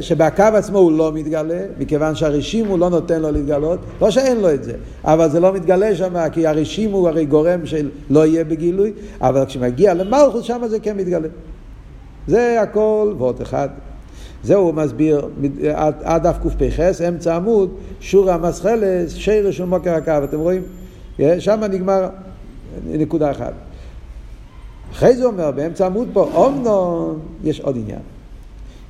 שבקו 0.00 0.42
עצמו 0.42 0.78
הוא 0.78 0.92
לא 0.92 1.12
מתגלה, 1.12 1.60
מכיוון 1.78 2.14
שהרשים 2.14 2.66
הוא 2.66 2.78
לא 2.78 2.90
נותן 2.90 3.22
לו 3.22 3.30
להתגלות, 3.30 3.78
לא 4.00 4.10
שאין 4.10 4.40
לו 4.40 4.54
את 4.54 4.64
זה, 4.64 4.72
אבל 5.04 5.30
זה 5.30 5.40
לא 5.40 5.52
מתגלה 5.52 5.94
שם, 5.94 6.28
כי 6.32 6.46
הרשים 6.46 6.90
הוא 6.90 7.08
הרי 7.08 7.26
גורם 7.26 7.66
של 7.66 7.88
לא 8.10 8.26
יהיה 8.26 8.44
בגילוי, 8.44 8.92
אבל 9.20 9.44
כשמגיע 9.44 9.94
למלכוס 9.94 10.44
שם 10.44 10.62
זה 10.66 10.80
כן 10.80 10.96
מתגלה. 10.96 11.28
זה 12.26 12.60
הכל 12.60 13.14
ועוד 13.18 13.40
אחד. 13.40 13.68
זהו 14.46 14.62
הוא 14.62 14.74
מסביר 14.74 15.28
עד, 15.74 15.94
עד 16.02 16.26
דף 16.26 16.36
קפ"ח, 16.42 16.80
אמצע 17.08 17.36
עמוד, 17.36 17.70
שור 18.00 18.30
המסחלס, 18.30 19.14
שירש 19.14 19.60
ומוקר 19.60 19.94
הקו, 19.94 20.12
אתם 20.24 20.38
רואים? 20.38 20.62
שם 21.38 21.60
נגמר 21.70 22.08
נקודה 22.86 23.30
אחת. 23.30 23.52
אחרי 24.92 25.16
זה 25.16 25.24
אומר, 25.24 25.50
באמצע 25.50 25.86
עמוד 25.86 26.08
פה, 26.12 26.46
אמנון, 26.46 27.20
יש 27.44 27.60
עוד 27.60 27.76
עניין. 27.76 28.00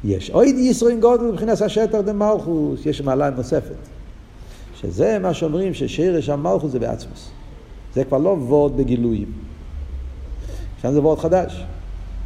יש 0.05 0.31
עוד 0.31 0.47
ישרין 0.47 1.01
גודל 1.01 1.25
מבחינת 1.25 1.61
השטר 1.61 2.01
דמלכוס, 2.01 2.87
יש 2.87 3.01
מעלה 3.01 3.31
נוספת. 3.31 3.77
שזה 4.81 5.19
מה 5.19 5.35
שאומרים 5.35 5.75
ששרש 5.75 6.29
המלכוס 6.29 6.73
זה 6.73 6.79
בעצמוס. 6.79 7.31
זה 7.95 8.05
כבר 8.05 8.19
לא 8.19 8.29
וורד 8.29 8.77
בגילויים. 8.77 9.33
שם 10.83 10.93
זה 10.93 11.01
וורד 11.01 11.19
חדש. 11.19 11.65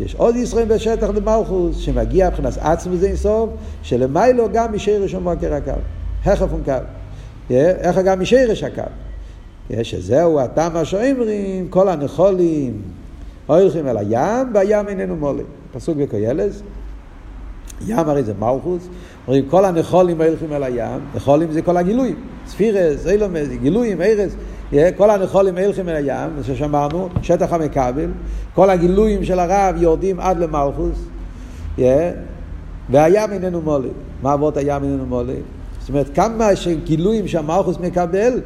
יש 0.01 0.15
עוד 0.15 0.37
ישרין 0.37 0.69
בשטח 0.69 1.11
דמלכוס, 1.11 1.77
שמגיע 1.77 2.29
מבחינת 2.29 2.59
עצמוס 2.61 3.01
זה 3.01 3.07
אינסוף, 3.07 3.51
שלמיילו 3.83 4.49
גם 4.53 4.73
משרש 4.73 5.15
ומוקר 5.15 5.55
הקו. 5.55 5.73
הכף 6.25 6.53
ונקו. 6.53 6.73
איך 7.51 7.99
גם 7.99 8.21
משרש 8.21 8.63
הקו. 8.63 8.83
שזהו 9.83 10.41
הטעם 10.41 10.85
שאומרים, 10.85 11.69
כל 11.71 11.89
הנחולים 11.89 12.83
הולכים 13.47 13.89
אל 13.89 13.99
הים, 13.99 14.55
והים 14.55 14.89
איננו 14.89 15.17
מולה. 15.17 15.43
פסוק 15.73 15.97
בקוילס. 15.97 16.63
ים 17.87 17.99
הרי 17.99 18.23
זה 18.23 18.33
מלכוס, 18.39 18.89
אומרים 19.27 19.49
כל 19.49 19.65
הנחולים 19.65 20.21
הולכים 20.21 20.53
אל 20.53 20.63
הים, 20.63 21.01
נחולים 21.15 21.53
זה 21.53 21.63
כל 21.63 21.77
הגילויים, 21.77 22.17
ספירס, 22.47 23.07
אילומס, 23.07 23.49
גילויים, 23.61 24.03
ארז, 24.03 24.37
כל 24.97 25.11
הנחולים 25.11 25.59
הולכים 25.59 25.89
אל 25.89 25.97
הים, 25.97 26.31
זה 26.39 26.55
ששמענו, 26.55 27.09
שטח 27.23 27.53
המכבל, 27.53 28.11
כל 28.55 28.71
הגילויים 28.71 29.25
של 29.25 29.39
הרב 29.39 29.75
יורדים 29.79 30.21
עד 30.21 30.39
למלכוס, 30.39 31.05
והים 32.91 33.33
איננו 33.33 33.61
מולי. 33.61 33.89
מה 34.23 34.35
אבות 34.35 34.57
הים 34.57 34.83
איננו 34.83 35.07
מולי? 35.07 35.37
זאת 35.81 35.89
אומרת, 35.89 36.15
כמה 36.15 36.57
שגילויים 36.57 37.29
שהמלכוס 37.29 37.79
מקבל, 37.79 38.41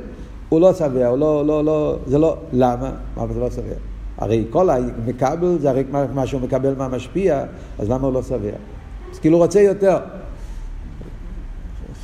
הוא 0.48 0.60
לא 0.60 0.72
שבע, 0.72 1.06
הוא 1.06 1.18
לא, 1.18 1.46
לא, 1.46 1.64
לא, 1.64 1.96
זה 2.06 2.18
לא, 2.18 2.36
למה? 2.52 2.90
מה 3.16 3.26
זה 3.34 3.40
לא 3.40 3.50
שבע? 3.50 3.74
הרי 4.18 4.44
כל 4.50 4.70
המקבל 4.70 5.58
זה 5.60 5.70
הרי 5.70 5.84
מה 6.14 6.26
שהוא 6.26 6.40
מקבל 6.40 6.74
מהמשפיע, 6.74 7.44
אז 7.78 7.90
למה 7.90 8.06
הוא 8.06 8.14
לא 8.14 8.22
שבע? 8.22 8.50
אז 9.12 9.18
כאילו 9.18 9.38
רוצה 9.38 9.60
יותר. 9.60 9.98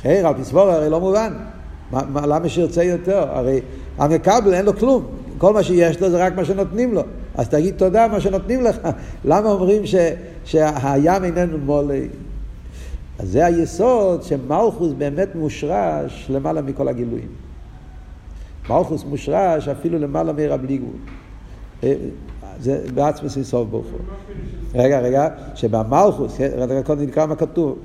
חייר 0.01 0.27
על 0.27 0.33
פסבור 0.33 0.69
הרי 0.69 0.89
לא 0.89 0.99
מובן. 0.99 1.33
מה, 1.91 2.01
מה, 2.09 2.27
למה 2.27 2.49
שירצה 2.49 2.83
יותר? 2.83 3.25
הרי 3.29 3.61
המקבל 3.97 4.53
אין 4.53 4.65
לו 4.65 4.77
כלום. 4.77 5.05
כל 5.37 5.53
מה 5.53 5.63
שיש 5.63 6.01
לו 6.01 6.09
זה 6.09 6.25
רק 6.25 6.35
מה 6.35 6.45
שנותנים 6.45 6.93
לו. 6.93 7.01
אז 7.35 7.49
תגיד 7.49 7.75
תודה 7.77 8.07
מה 8.07 8.21
שנותנים 8.21 8.63
לך. 8.63 8.77
למה 9.25 9.51
אומרים 9.51 9.85
ש, 9.85 9.95
שהים 10.45 11.23
איננו 11.23 11.57
מולי? 11.57 12.07
אז 13.19 13.29
זה 13.29 13.45
היסוד 13.45 14.23
שמלכוס 14.23 14.93
באמת 14.97 15.35
מושרש 15.35 16.27
למעלה 16.29 16.61
מכל 16.61 16.87
הגילויים. 16.87 17.27
מלכוס 18.69 19.03
מושרש 19.03 19.67
אפילו 19.67 19.99
למעלה 19.99 20.33
מרב 20.33 20.61
בלי 20.61 20.77
גבול. 20.77 20.95
אה, 21.83 21.93
זה 22.59 22.81
בעצמס 22.93 23.37
יסוף 23.37 23.67
ברוך. 23.69 23.87
רגע, 24.75 24.99
רגע, 24.99 25.27
שבמלכוס, 25.55 26.39
רגע, 26.39 26.83
קודם 26.83 27.01
נקרא 27.01 27.25
מה 27.25 27.35
כתוב, 27.35 27.79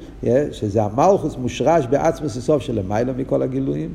שזה 0.53 0.83
המלכוס 0.83 1.37
מושרש 1.37 1.87
בעצמס 1.87 2.37
יסוף 2.37 2.63
שלמיילא 2.63 3.13
מכל 3.17 3.43
הגילויים. 3.43 3.91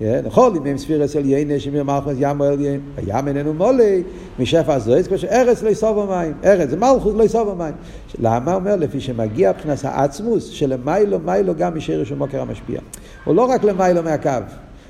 נכון, 0.00 0.56
אם 0.56 0.66
הם 0.66 0.78
ספיר 0.78 1.04
אצל 1.04 1.24
יינה, 1.24 1.60
שמיר 1.60 1.84
מלכוס 1.84 2.14
ים 2.18 2.42
אל 2.42 2.60
יינה, 2.60 2.82
הים 2.96 3.28
איננו 3.28 3.54
מולי, 3.54 4.02
משפע 4.38 4.74
הזויץ, 4.74 5.06
כמו 5.06 5.18
שארץ 5.18 5.62
לא 5.62 5.68
יסוב 5.68 5.98
המים, 5.98 6.32
ארץ 6.44 6.70
זה 6.70 6.76
מלכוס 6.76 7.14
לא 7.16 7.22
יסוב 7.22 7.48
המים. 7.48 7.74
למה 8.18 8.54
אומר? 8.54 8.76
לפי 8.76 9.00
שמגיע 9.00 9.50
מבחינת 9.50 9.78
העצמוס, 9.84 10.48
שלמיילו 10.48 11.18
מיילו 11.18 11.54
גם 11.54 11.76
משרש 11.76 12.12
ומוקר 12.12 12.40
המשפיע. 12.40 12.80
הוא 13.24 13.34
לא 13.34 13.44
רק 13.44 13.64
למיילו 13.64 14.02
מהקו, 14.02 14.30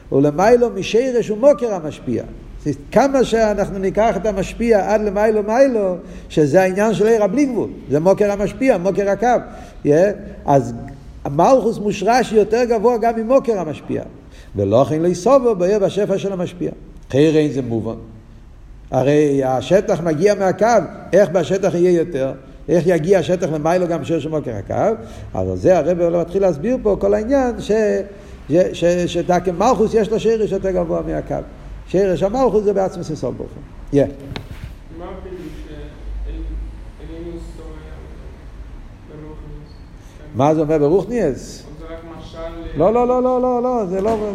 הוא 0.09 0.23
למיילו 0.23 0.71
משרש 0.71 1.31
ומוקר 1.31 1.75
המשפיע. 1.75 2.23
כמה 2.93 3.25
שאנחנו 3.25 3.79
ניקח 3.79 4.17
את 4.17 4.27
המשפיע 4.27 4.95
עד 4.95 5.01
למיילו 5.01 5.43
מיילו, 5.43 5.97
שזה 6.29 6.63
העניין 6.63 6.95
של 6.95 7.07
עיר 7.07 7.25
הבלי 7.25 7.47
גבול, 7.47 7.69
זה 7.91 8.01
מוקר 8.01 8.33
המשפיע, 8.33 8.79
מוקר 8.79 9.09
הקו. 9.11 9.91
אז 10.47 10.75
מלכוס 11.31 11.79
מושרש 11.79 12.33
יותר 12.33 12.65
גבוה 12.65 12.99
גם 12.99 13.17
ממוקר 13.17 13.59
המשפיע. 13.59 14.03
ולא 14.57 14.87
כן 14.89 15.03
לא 15.03 15.09
יסובו 15.09 15.55
בעיר 15.55 15.79
בשפע 15.79 16.19
של 16.19 16.33
המשפיע. 16.33 16.71
אין 17.13 17.53
זה 17.53 17.63
מובן. 17.63 17.95
הרי 18.91 19.45
השטח 19.45 20.01
מגיע 20.01 20.35
מהקו, 20.35 20.67
איך 21.13 21.31
בשטח 21.31 21.75
יהיה 21.75 21.91
יותר? 21.91 22.33
איך 22.69 22.85
יגיע 22.87 23.19
השטח 23.19 23.49
למיילו 23.53 23.89
גם 23.89 24.01
בשיר 24.01 24.21
של 24.21 24.29
מוקר 24.29 24.55
הקו? 24.57 24.97
אז 25.35 25.49
זה 25.55 25.79
הרב 25.79 25.99
לא 25.99 26.21
מתחיל 26.21 26.43
להסביר 26.43 26.77
פה 26.83 26.97
כל 27.01 27.15
העניין 27.15 27.55
ש... 27.61 27.71
שדקה 29.07 29.53
מלכוס 29.53 29.95
יש 29.95 30.11
לו 30.11 30.21
שרש 30.21 30.53
יותר 30.53 30.71
גבוה 30.71 31.03
מהקו. 31.07 31.35
שרש 31.89 32.23
המלכוס 32.23 32.65
זה 32.65 32.73
בעצמס 32.73 33.11
יסוד 33.11 33.35
ברוך 33.37 33.51
הוא. 33.55 33.63
מה 40.35 40.55
זה 40.55 40.61
אומר 40.61 40.79
ברוכניאס? 40.79 41.63
לא, 42.77 42.95
לא, 42.95 43.09
לא, 43.09 43.23
לא, 43.23 43.43
לא, 43.43 43.63
לא, 43.63 43.87
זה 43.87 44.01
לא... 44.01 44.33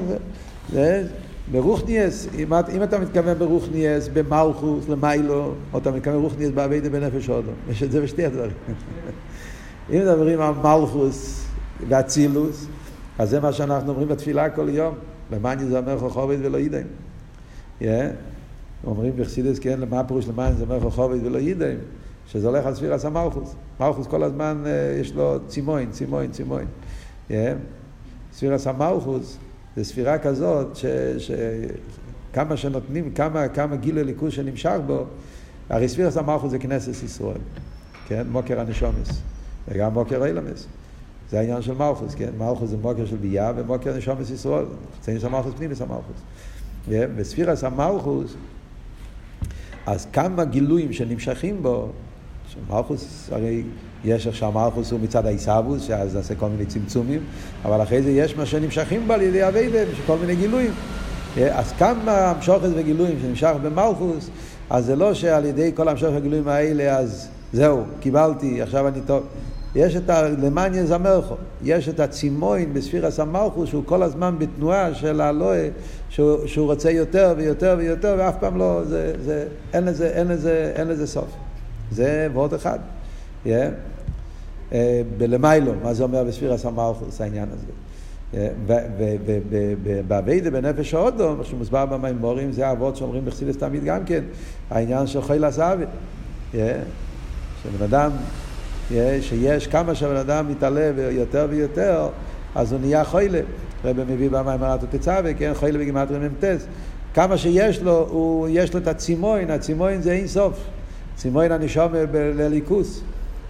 זה 0.72 1.08
ברוכניאס, 1.52 2.28
אם, 2.36 2.54
אם 2.54 2.84
אתה 2.84 3.00
מתכוון 3.00 3.38
ברוכניאס, 3.38 4.10
במלכוס, 4.14 4.90
למיילו, 4.90 5.54
או 5.74 5.78
אתה 5.78 5.92
מתכוון 5.92 6.20
ברוכניאס 6.20 6.52
באביידה 6.52 6.90
בנפש 6.90 7.30
אודו. 7.30 7.52
יש 7.70 7.84
את 7.84 7.92
זה 7.92 8.02
בשתי 8.02 8.26
הדברים. 8.26 8.52
אם 9.92 10.00
מדברים 10.00 10.42
על 10.42 10.54
מלכוס 10.54 11.46
ואצילוס, 11.88 12.68
אז 13.20 13.30
זה 13.30 13.40
מה 13.40 13.54
שאנחנו 13.54 13.90
אומרים 13.90 14.08
בתפילה 14.08 14.50
כל 14.50 14.70
יום. 14.70 14.96
למען 15.32 15.60
יזמר 15.60 16.00
חוכבת 16.00 16.38
ולא 16.42 16.58
ידעים. 16.58 16.88
אומרים 18.84 19.14
בחסידס, 19.18 19.60
כן, 19.60 19.80
למה 19.80 20.00
הפירוש 20.00 20.28
למען 20.28 20.54
יזמר 20.54 20.80
חוכבת 20.80 21.20
ולא 21.24 21.38
ידעים? 21.38 21.78
שזה 22.28 22.48
הולך 22.48 22.66
על 22.66 22.76
ספירס 22.76 23.06
המלכוס. 23.06 23.56
מלכוס 23.80 24.08
כל 24.08 24.24
הזמן 24.24 24.64
יש 25.02 25.14
לו 25.14 25.38
צימוין, 25.48 25.92
צימוין, 25.92 26.32
צימוין. 26.32 26.68
ספירס 28.40 28.68
המלכוס 28.68 29.38
זה 29.76 29.84
ספירה 29.84 30.18
כזאת 30.18 30.78
שכמה 31.18 32.58
שנותנים, 32.58 33.12
כמה, 33.12 33.48
כמה 33.48 33.76
גיל 33.76 33.98
הליכוז 33.98 34.34
שנמשך 34.34 34.76
בו, 34.88 35.06
הרי 35.70 35.90
ספירס 35.90 36.18
המלכוס 36.18 36.52
זה 36.52 36.60
כנסת 36.60 37.04
ישראל, 37.04 37.38
כן? 38.08 38.28
מוקר 38.30 38.60
הנשומס, 38.60 39.22
וגם 39.68 39.94
מוקר 39.94 40.26
אילמס. 40.26 40.68
זה 41.30 41.40
העניין 41.40 41.62
של 41.62 41.74
מלכוס, 41.74 42.16
כן? 42.16 42.30
מלכוס 42.38 42.70
זה 42.70 42.78
מוקר 42.78 43.06
של 43.06 43.16
ביאה 43.16 43.52
ומוקר 43.56 43.98
נשומס 43.98 44.30
ישראל. 44.30 44.66
ציין 45.02 45.20
של 45.20 45.28
מלכוס 45.28 45.54
פנימיס 45.58 45.82
המלכוס. 45.82 46.22
בספירס 46.88 47.64
המלכוס, 47.64 48.36
אז 49.86 50.08
כמה 50.14 50.46
גילויים 50.46 50.94
שנמשכים 50.94 51.64
בו, 51.64 51.90
שמלכוס, 52.48 53.30
הרי 53.32 53.64
יש 54.06 54.28
עכשיו 54.28 54.52
מלכוס 54.52 54.92
הוא 54.92 55.00
מצד 55.00 55.26
העיסאוווס, 55.26 55.82
שאז 55.82 56.16
נעשה 56.16 56.36
כל 56.36 56.50
מיני 56.50 56.66
צמצומים, 56.66 57.20
אבל 57.66 57.84
אחרי 57.84 58.02
זה 58.02 58.12
יש 58.12 58.38
מה 58.38 58.46
שנמשכים 58.46 59.08
בו 59.08 59.14
על 59.14 59.22
ידי 59.22 59.48
אביידם, 59.48 59.86
כל 60.06 60.18
מיני 60.18 60.36
גילויים. 60.36 60.72
אז 61.38 61.72
כמה 61.72 62.30
המשוכת 62.30 62.70
וגילויים 62.76 63.20
שנמשך 63.22 63.52
במלכוס, 63.64 64.30
אז 64.70 64.86
זה 64.86 64.96
לא 64.96 65.14
שעל 65.14 65.46
ידי 65.46 65.72
כל 65.76 65.90
המשוכת 65.90 66.12
והגילויים 66.14 66.48
האלה, 66.48 66.98
אז 66.98 67.28
זהו, 67.54 67.84
קיבלתי, 68.00 68.62
עכשיו 68.62 68.88
אני 68.88 69.02
טוב. 69.06 69.24
יש 69.76 69.96
את 69.96 70.10
ה... 70.10 70.30
למען 70.30 70.74
יזמרכו, 70.74 71.36
יש 71.64 71.90
את 71.90 72.00
הצימוין 72.00 72.74
בספירס 72.74 73.20
המלכוס 73.20 73.70
שהוא 73.70 73.84
כל 73.86 74.04
הזמן 74.04 74.36
בתנועה 74.40 74.94
של 74.94 75.22
הלואה, 75.22 75.70
שהוא, 76.10 76.48
שהוא 76.48 76.66
רוצה 76.66 76.92
יותר 76.92 77.34
ויותר 77.38 77.76
ויותר 77.78 78.16
ואף 78.20 78.36
פעם 78.40 78.58
לא, 78.58 78.82
זה, 78.84 79.14
זה, 79.26 79.48
אין, 79.74 79.86
לזה, 79.86 80.08
אין, 80.08 80.28
לזה, 80.28 80.74
אין 80.76 80.88
לזה 80.88 81.08
סוף. 81.08 81.28
זה 81.92 82.28
ועוד 82.34 82.54
אחד. 82.54 82.80
Uh, 83.46 83.50
בלמיילו, 85.18 85.74
מה 85.84 85.94
זה 85.94 86.04
אומר 86.04 86.24
בספירס 86.24 86.66
המלכוס, 86.66 87.22
העניין 87.22 87.50
הזה. 87.54 87.66
ובאביידה 89.84 90.50
בנפש 90.50 90.94
האודו, 90.94 91.36
מה 91.36 91.44
שמוסבר 91.44 91.86
במימורים, 91.86 92.52
זה 92.52 92.68
האבות 92.68 92.96
שאומרים 92.96 93.26
בחסידס 93.26 93.58
תמיד 93.58 93.84
גם 93.84 94.06
כן, 94.06 94.24
העניין 94.70 95.08
של 95.08 95.22
חיל 95.22 95.46
הסאווה. 95.46 95.86
שבן 96.54 97.84
אדם, 97.84 98.12
שיש 99.22 99.68
כמה 99.68 99.96
שהבן 99.96 100.16
אדם 100.16 100.48
מתעלה 100.52 100.92
יותר 101.12 101.48
ויותר, 101.50 102.08
אז 102.56 102.72
הוא 102.72 102.82
נהיה 102.82 103.04
חוילה. 103.04 103.40
רבי 103.86 104.02
מביא 104.08 104.30
במים 104.30 104.60
מרת 104.60 104.84
ותצווה, 104.84 105.34
כן, 105.34 105.52
חוילה 105.54 105.80
בגימטרי 105.80 106.20
מ"ט. 106.20 106.44
כמה 107.14 107.38
שיש 107.38 107.82
לו, 107.82 108.08
הוא, 108.10 108.48
יש 108.52 108.74
לו 108.74 108.80
את 108.80 108.88
הצימוין, 108.88 109.52
הצימוין 109.52 110.02
זה 110.02 110.12
אין 110.12 110.28
סוף. 110.28 110.60
צימוין 111.16 111.52
הנשום 111.52 111.92
לליכוס. 112.14 113.02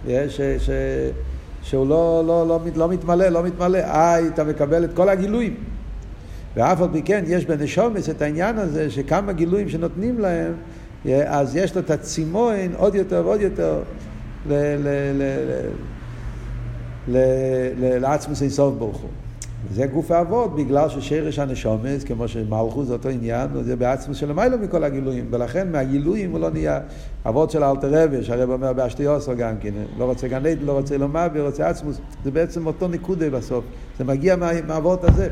ש, 0.08 0.40
ש, 0.58 0.70
שהוא 1.62 1.88
לא, 1.88 2.24
לא, 2.26 2.48
לא, 2.48 2.60
לא 2.76 2.88
מתמלא, 2.88 3.28
לא 3.28 3.42
מתמלא. 3.42 3.78
אה, 3.78 4.28
אתה 4.28 4.44
מקבל 4.44 4.84
את 4.84 4.90
כל 4.94 5.08
הגילויים. 5.08 5.54
ואף 6.56 6.80
על 6.80 6.88
פי 6.92 7.02
כן 7.02 7.24
יש 7.26 7.44
בנשומס 7.44 8.10
את 8.10 8.22
העניין 8.22 8.58
הזה 8.58 8.90
שכמה 8.90 9.32
גילויים 9.32 9.68
שנותנים 9.68 10.18
להם, 10.18 10.52
אז 11.26 11.56
יש 11.56 11.74
לו 11.74 11.80
את 11.80 11.90
הצימוין 11.90 12.72
עוד 12.76 12.94
יותר 12.94 13.22
ועוד 13.26 13.40
יותר 13.40 13.82
לעצמוס 18.00 18.42
אינסוף 18.42 18.74
ברוך 18.78 18.96
הוא. 18.96 19.10
וזה 19.70 19.86
גוף 19.86 20.10
האבות, 20.10 20.56
בגלל 20.56 20.88
ששרש 20.88 21.38
הנשומס, 21.38 22.04
כמו 22.04 22.28
שמלכו 22.28 22.84
זה 22.84 22.92
אותו 22.92 23.08
עניין, 23.08 23.48
זה 23.62 23.76
בעצמוס 23.76 24.16
של 24.16 24.30
המיילו 24.30 24.58
מכל 24.58 24.84
הגילויים, 24.84 25.26
ולכן 25.30 25.72
מהגילויים 25.72 26.30
הוא 26.30 26.40
לא 26.40 26.50
נהיה 26.50 26.80
אבות 27.28 27.50
של 27.50 27.64
אלתר 27.64 28.04
רבי, 28.04 28.24
שהרב 28.24 28.50
אומר 28.50 28.72
באשתי 28.72 29.06
אוסו 29.06 29.32
גם 29.36 29.54
כן, 29.60 29.70
לא 29.98 30.04
רוצה 30.04 30.28
גן 30.28 30.46
עדן, 30.46 30.64
לא 30.64 30.72
רוצה 30.72 30.98
לומר, 30.98 31.28
רוצה 31.36 31.68
עצמוס, 31.68 32.00
זה 32.24 32.30
בעצם 32.30 32.66
אותו 32.66 32.88
נקודה 32.88 33.30
בסוף, 33.30 33.64
זה 33.98 34.04
מגיע 34.04 34.36
מהאבות 34.36 35.04
הזה. 35.04 35.28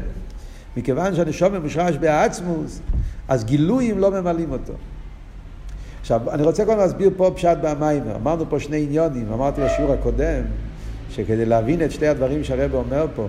מכיוון 0.76 1.14
שהנשומר 1.14 1.60
מושרש 1.60 1.96
בעצמוס, 1.96 2.80
אז 3.28 3.44
גילויים 3.44 3.98
לא 3.98 4.10
ממלאים 4.10 4.52
אותו. 4.52 4.72
עכשיו, 6.00 6.30
אני 6.30 6.42
רוצה 6.42 6.64
קודם 6.64 6.78
להסביר 6.78 7.10
פה 7.16 7.30
פשט 7.34 7.58
במיימר. 7.62 8.16
אמרנו 8.16 8.44
פה 8.50 8.60
שני 8.60 8.82
עניונים, 8.82 9.32
אמרתי 9.32 9.60
בשיעור 9.60 9.92
הקודם, 9.92 10.42
שכדי 11.10 11.44
להבין 11.44 11.84
את 11.84 11.90
שתי 11.90 12.06
הדברים 12.06 12.44
שהרב 12.44 12.74
אומר 12.74 13.06
פה, 13.16 13.26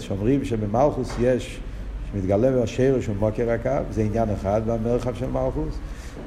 שאומרים 0.00 0.44
שבמלכוס 0.44 1.14
יש, 1.20 1.60
שמתגלה 2.12 2.62
בשרש 2.62 3.04
שהוא 3.04 3.16
מוקר 3.20 3.50
הקו, 3.50 3.70
זה 3.90 4.02
עניין 4.02 4.28
אחד 4.30 4.62
במרחב 4.66 5.14
של 5.14 5.26
מלכוס. 5.26 5.78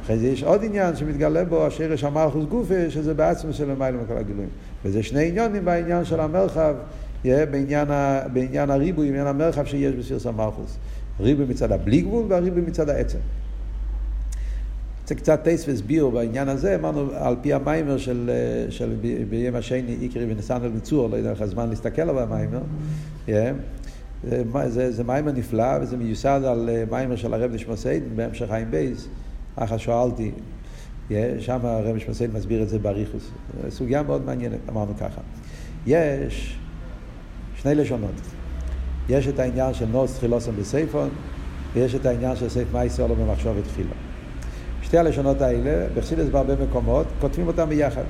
אחרי 0.03 0.17
זה 0.17 0.27
יש 0.27 0.43
עוד 0.43 0.63
עניין 0.63 0.95
שמתגלה 0.95 1.45
בו 1.45 1.65
השרש 1.65 2.03
המלכוס 2.03 2.45
גופה, 2.45 2.89
שזה 2.89 3.13
בעצמו 3.13 3.53
של 3.53 3.71
למעלה 3.71 3.97
מכל 4.03 4.17
הגילויים. 4.17 4.49
וזה 4.85 5.03
שני 5.03 5.27
עניונים 5.27 5.65
בעניין 5.65 6.05
של 6.05 6.19
המרחב, 6.19 6.75
בעניין, 7.23 7.91
ה, 7.91 8.21
בעניין 8.33 8.69
הריבוי, 8.69 9.07
בעניין 9.07 9.27
המרחב 9.27 9.65
שיש 9.65 9.95
בסירס 9.95 10.25
המלכוס. 10.25 10.77
ריבוי 11.19 11.45
מצד 11.49 11.71
הבלי 11.71 12.01
גבול 12.01 12.25
והריבוי 12.29 12.61
מצד 12.61 12.89
העצם. 12.89 13.17
זה 15.07 15.15
קצת 15.15 15.43
טייס 15.43 15.67
והסביר 15.67 16.09
בעניין 16.09 16.49
הזה, 16.49 16.75
אמרנו 16.75 17.09
על 17.13 17.35
פי 17.41 17.53
המיימר 17.53 17.97
של, 17.97 18.31
של 18.69 18.95
ביום 19.29 19.55
השני, 19.55 19.97
איקרי 20.01 20.31
וניסן 20.31 20.63
אל 20.63 20.69
מצור, 20.69 21.09
לא 21.09 21.15
יודע 21.15 21.31
איך 21.31 21.41
הזמן 21.41 21.69
להסתכל 21.69 22.01
על 22.01 22.17
המיימר. 22.19 22.61
Yeah. 23.27 23.31
זה, 24.67 24.91
זה, 24.91 25.03
מיימר 25.03 25.31
נפלא 25.31 25.77
וזה 25.81 25.97
מיוסד 25.97 26.41
על 26.45 26.69
מיימר 26.91 27.15
של 27.15 27.33
הרב 27.33 27.51
נשמוסייד 27.51 28.03
בהמשך 28.15 28.45
חיים 28.49 28.71
בייס. 28.71 29.07
אחר 29.55 29.77
שאלתי, 29.77 30.31
yeah, 31.09 31.13
שם 31.39 31.59
הרב 31.63 31.95
נשמוסייד 31.95 32.33
מסביר 32.33 32.63
את 32.63 32.69
זה 32.69 32.79
באריכוס. 32.79 33.31
סוגיה 33.69 34.03
מאוד 34.03 34.25
מעניינת, 34.25 34.59
אמרנו 34.69 34.93
ככה. 34.99 35.21
יש 35.87 36.57
שני 37.55 37.75
לשונות. 37.75 38.21
יש 39.09 39.27
את 39.27 39.39
העניין 39.39 39.73
של 39.73 39.85
נוס 39.85 40.15
תחילוסם 40.15 40.51
בסייפון, 40.59 41.09
ויש 41.73 41.95
את 41.95 42.05
העניין 42.05 42.35
של 42.35 42.49
סייף 42.49 42.67
מייסר 42.73 43.09
או 43.09 43.15
במחשוב 43.15 43.57
ותחילה. 43.57 44.14
שתי 44.85 44.97
הלשונות 44.97 45.41
האלה, 45.41 45.87
בחסידס 45.95 46.29
בהרבה 46.29 46.53
מקומות, 46.55 47.05
כותבים 47.21 47.47
אותם 47.47 47.69
ביחד. 47.69 48.03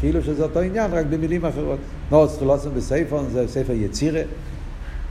כאילו 0.00 0.22
שזה 0.22 0.42
אותו 0.42 0.60
עניין, 0.60 0.92
רק 0.92 1.06
במילים 1.06 1.44
אחרות. 1.44 1.78
נוס 2.10 2.36
תחילוסם 2.36 2.70
בסייפון 2.74 3.28
זה 3.32 3.48
ספר 3.48 3.72
יצירה, 3.72 4.22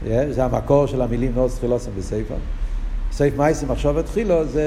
זה 0.06 0.44
המקור 0.44 0.86
של 0.86 1.02
המילים 1.02 1.32
נוס 1.34 1.56
תחילוסם 1.56 1.90
בסייפון. 1.98 2.38
סייף 3.12 3.36
מייסר 3.36 3.66
מחשוב 3.66 3.96
ותחילו 3.96 4.44
זה 4.44 4.62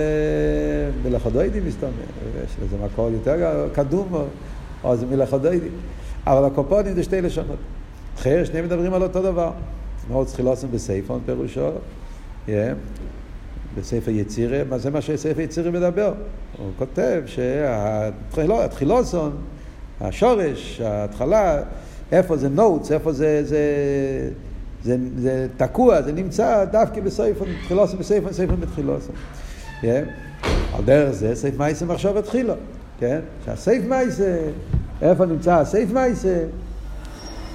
מלאכודוידים 1.06 1.67
מסתובב, 1.67 1.93
יש 2.45 2.56
לזה 2.63 2.76
מקור 2.86 3.10
יותר 3.10 3.67
קדום, 3.73 4.26
או 4.84 4.95
זה 4.95 5.06
מלאכודוידים. 5.06 5.71
אבל 6.28 6.45
הקופונים 6.45 6.93
זה 6.95 7.04
שתי 7.04 7.21
לשונות. 7.21 7.58
אחר, 8.19 8.45
שניהם 8.45 8.65
מדברים 8.65 8.93
על 8.93 9.04
אותו 9.04 9.21
דבר. 9.21 9.52
מאוד 10.10 10.28
תחילוסם 10.28 10.67
בסייפון 10.71 11.19
פירושו, 11.26 11.69
yeah, 12.47 12.50
בספר 13.77 14.12
יצירה, 14.12 14.62
מה 14.69 14.77
זה 14.77 14.89
מה 14.89 15.01
שספר 15.01 15.41
יצירה 15.41 15.71
מדבר. 15.71 16.13
הוא 16.58 16.71
כותב 16.77 17.21
שהתחילוסון, 17.25 19.32
השורש, 20.01 20.82
ההתחלה, 20.82 21.62
איפה 22.12 22.38
זה 22.38 22.49
נוטס, 22.49 22.91
איפה 22.91 23.13
זה, 23.13 23.41
זה, 23.43 23.60
זה, 24.84 24.97
זה 25.17 25.47
תקוע, 25.58 26.01
זה 26.01 26.12
נמצא 26.12 26.65
דווקא 26.65 27.01
בסייפון, 27.01 27.47
תחילוסון 27.63 27.99
בסייפון, 27.99 28.34
סייפון 28.34 28.60
בתחילוסון. 28.60 29.15
Yeah. 29.82 29.86
על 30.73 30.84
דרך 30.86 31.12
זה 31.12 31.36
סייף 31.36 31.58
מייסה 31.58 31.86
מחשוב 31.86 32.17
התחילו, 32.17 32.53
כן? 32.99 33.19
שהסייף 33.45 33.86
מייסה, 33.86 34.38
איפה 35.01 35.25
נמצא 35.25 35.55
הסייף 35.55 35.91
מייסה? 35.91 36.43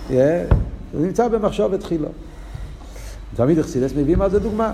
Yeah. 0.08 0.12
הוא 0.92 1.06
נמצא 1.06 1.28
במחשוב 1.28 1.74
התחילו. 1.74 2.08
תמיד 3.36 3.58
אכסידס 3.58 3.92
מביאים 3.96 4.22
על 4.22 4.30
זה 4.30 4.40
דוגמה. 4.40 4.72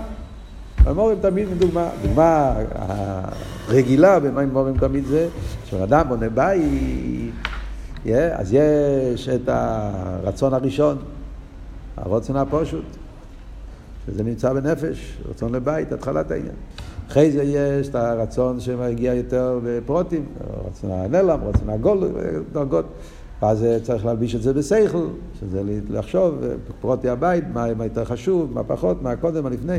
המורים 0.85 1.17
תמיד 1.21 1.47
דוגמה. 1.59 1.89
דוגמה 2.01 2.55
הרגילה 3.67 4.19
במה 4.19 4.45
מורים 4.45 4.77
תמיד 4.77 5.05
זה, 5.05 5.27
כשבן 5.63 5.81
אדם 5.81 6.05
בונה 6.07 6.29
בית, 6.29 7.33
yeah, 8.05 8.09
אז 8.33 8.53
יש 8.53 9.29
את 9.29 9.41
הרצון 9.47 10.53
הראשון, 10.53 10.97
הרוצן 11.97 12.35
הפשוט, 12.35 12.85
שזה 14.05 14.23
נמצא 14.23 14.53
בנפש, 14.53 15.17
רצון 15.29 15.55
לבית, 15.55 15.91
התחלת 15.91 16.31
העניין. 16.31 16.55
אחרי 17.07 17.31
זה 17.31 17.43
יש 17.43 17.87
את 17.87 17.95
הרצון 17.95 18.59
שמגיע 18.59 19.13
יותר 19.13 19.59
בפרוטים, 19.63 20.25
רצון 20.67 20.91
הנלם, 20.91 21.39
רצון 21.43 21.69
הגול, 21.69 22.09
דרגות. 22.51 22.85
ואז 23.41 23.65
צריך 23.83 24.05
להלביש 24.05 24.35
את 24.35 24.41
זה 24.41 24.53
בשכל, 24.53 25.07
שזה 25.39 25.61
לחשוב, 25.89 26.43
פרוטי 26.81 27.09
הבית, 27.09 27.43
מה 27.53 27.83
יותר 27.83 28.05
חשוב, 28.05 28.53
מה 28.53 28.63
פחות, 28.63 29.01
מה 29.01 29.15
קודם, 29.15 29.43
מה 29.43 29.49
לפני. 29.49 29.77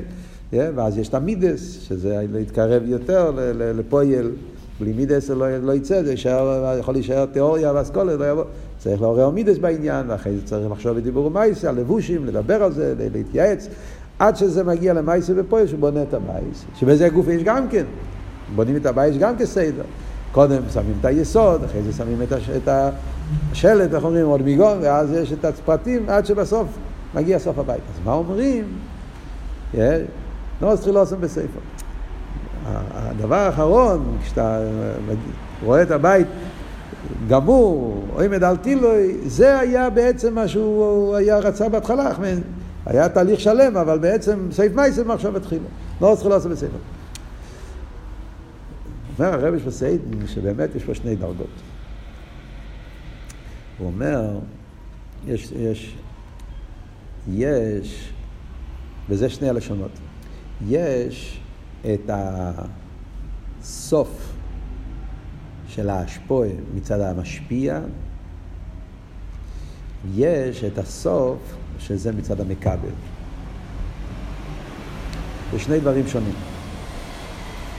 Yeah, 0.52 0.56
ואז 0.74 0.98
יש 0.98 1.08
את 1.08 1.14
המידס, 1.14 1.80
שזה 1.88 2.24
להתקרב 2.32 2.82
יותר 2.86 3.32
לפועל. 3.58 4.30
בלי 4.80 4.92
מידס 4.92 5.30
לא, 5.30 5.58
לא 5.58 5.72
יצא, 5.72 6.02
זה 6.02 6.10
יישאר, 6.10 6.76
יכול 6.78 6.94
להישאר 6.94 7.26
תיאוריה 7.26 7.72
ואסכולה, 7.74 8.16
לא 8.16 8.30
יבוא. 8.30 8.44
צריך 8.78 9.00
לעורר 9.00 9.30
מידס 9.30 9.58
בעניין, 9.58 10.10
ואחרי 10.10 10.36
זה 10.36 10.46
צריך 10.46 10.72
לחשוב 10.72 10.96
בדיבור 10.96 11.26
ומייסה, 11.26 11.68
על 11.68 11.74
לבושים, 11.74 12.26
לדבר 12.26 12.62
על 12.62 12.72
זה, 12.72 12.94
להתייעץ, 13.14 13.68
עד 14.18 14.36
שזה 14.36 14.64
מגיע 14.64 14.92
למייסה 14.92 15.32
ופועל 15.36 15.66
שבונה 15.66 16.02
את 16.02 16.14
המייס. 16.14 16.64
שבזה 16.76 17.06
הגוף 17.06 17.28
יש 17.28 17.42
גם 17.42 17.68
כן. 17.68 17.84
בונים 18.54 18.76
את 18.76 18.86
הבית 18.86 19.18
גם 19.18 19.36
כסדר. 19.36 19.82
קודם 20.32 20.62
שמים 20.72 20.94
את 21.00 21.04
היסוד, 21.04 21.64
אחרי 21.64 21.82
זה 21.82 21.92
שמים 21.92 22.22
את, 22.22 22.32
הש... 22.32 22.50
את 22.50 22.68
השלט, 23.52 23.94
איך 23.94 24.04
אומרים, 24.04 24.26
עוד 24.26 24.42
מיגון, 24.42 24.78
ואז 24.82 25.12
יש 25.12 25.32
את 25.32 25.44
הפרטים 25.44 26.08
עד 26.08 26.26
שבסוף 26.26 26.66
מגיע 27.14 27.38
סוף 27.38 27.58
הבית. 27.58 27.82
אז 27.94 28.00
מה 28.04 28.12
אומרים? 28.12 28.64
לא 29.74 29.82
צריך 30.76 30.94
לעשות 30.96 31.20
בספר. 31.20 31.60
הדבר 32.66 33.34
האחרון, 33.34 34.18
כשאתה 34.22 34.58
רואה 35.64 35.82
את 35.82 35.90
הבית 35.90 36.26
גמור, 37.28 38.04
או 38.14 38.26
אם 38.26 38.32
הדלתילוי, 38.32 39.16
זה 39.26 39.58
היה 39.58 39.90
בעצם 39.90 40.34
מה 40.34 40.48
שהוא 40.48 41.16
היה 41.16 41.38
רצה 41.38 41.68
בהתחלה. 41.68 42.10
היה 42.86 43.08
תהליך 43.08 43.40
שלם, 43.40 43.76
אבל 43.76 43.98
בעצם 43.98 44.48
סעיף 44.52 44.74
מייסם 44.74 45.10
עכשיו 45.10 45.36
התחילו. 45.36 45.64
לא 46.00 46.14
צריך 46.16 46.30
לעשות 46.30 46.52
בספר. 46.52 46.78
אומר 49.18 49.34
הרבי 49.34 49.56
בסיידן 49.56 50.26
שבאמת 50.26 50.74
יש 50.74 50.84
פה 50.84 50.94
שני 50.94 51.16
דרגות. 51.16 51.46
הוא 53.78 53.86
אומר, 53.86 54.38
יש, 55.26 55.52
יש, 55.52 55.96
יש, 57.32 58.12
וזה 59.08 59.28
שני 59.28 59.48
הלשונות, 59.48 59.90
יש 60.68 61.40
את 61.94 62.10
הסוף 63.60 64.32
של 65.68 65.90
האשפויה 65.90 66.54
מצד 66.74 67.00
המשפיע, 67.00 67.80
יש 70.14 70.64
את 70.64 70.78
הסוף 70.78 71.38
שזה 71.78 72.12
מצד 72.12 72.40
המכבל. 72.40 72.88
זה 75.52 75.58
שני 75.58 75.80
דברים 75.80 76.08
שונים. 76.08 76.34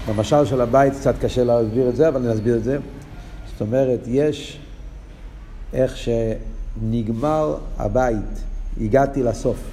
במשל 0.10 0.46
של 0.46 0.62
הבית 0.62 0.94
קצת 0.94 1.16
קשה 1.22 1.44
להסביר 1.44 1.90
את 1.90 1.96
זה, 1.96 2.08
אבל 2.08 2.22
אני 2.22 2.34
אסביר 2.34 2.58
את 2.58 2.64
זה. 2.64 2.78
זאת 3.52 3.62
אומרת, 3.62 4.00
יש 4.08 4.60
איך 5.74 5.94
שנגמר 5.98 7.58
הבית, 7.78 8.44
הגעתי 8.82 9.24
לסוף. 9.24 9.73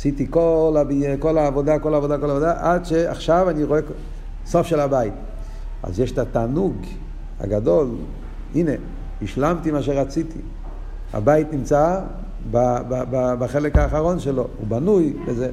עשיתי 0.00 0.26
כל, 0.30 0.76
הב... 0.80 0.88
כל 1.18 1.38
העבודה, 1.38 1.78
כל 1.78 1.94
העבודה, 1.94 2.18
כל 2.18 2.30
העבודה, 2.30 2.54
עד 2.58 2.84
שעכשיו 2.84 3.50
אני 3.50 3.64
רואה 3.64 3.80
סוף 4.46 4.66
של 4.66 4.80
הבית. 4.80 5.12
אז 5.82 6.00
יש 6.00 6.12
את 6.12 6.18
התענוג 6.18 6.74
הגדול, 7.40 7.88
הנה, 8.54 8.70
השלמתי 9.22 9.70
מה 9.70 9.82
שרציתי. 9.82 10.38
הבית 11.12 11.52
נמצא 11.52 12.00
ב, 12.50 12.56
ב, 12.88 13.02
ב, 13.10 13.34
בחלק 13.38 13.76
האחרון 13.76 14.18
שלו, 14.18 14.46
הוא 14.58 14.66
בנוי 14.68 15.16
וזה. 15.26 15.50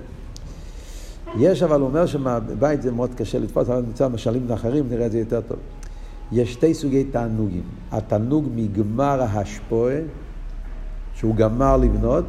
יש, 1.37 1.63
אבל 1.63 1.79
הוא 1.79 1.87
אומר 1.87 2.05
שבבית 2.05 2.81
זה 2.81 2.91
מאוד 2.91 3.13
קשה 3.15 3.39
לתפוס, 3.39 3.69
אבל 3.69 3.81
נמצא 3.81 4.07
משלים 4.07 4.51
אחרים, 4.51 4.85
נראה 4.89 5.05
את 5.05 5.11
זה 5.11 5.19
יותר 5.19 5.41
טוב. 5.41 5.57
יש 6.31 6.53
שתי 6.53 6.73
סוגי 6.73 7.03
תענוגים. 7.03 7.63
התענוג 7.91 8.45
מגמר 8.55 9.21
ההשפועה, 9.21 9.99
שהוא 11.13 11.35
גמר 11.35 11.77
לבנות, 11.77 12.25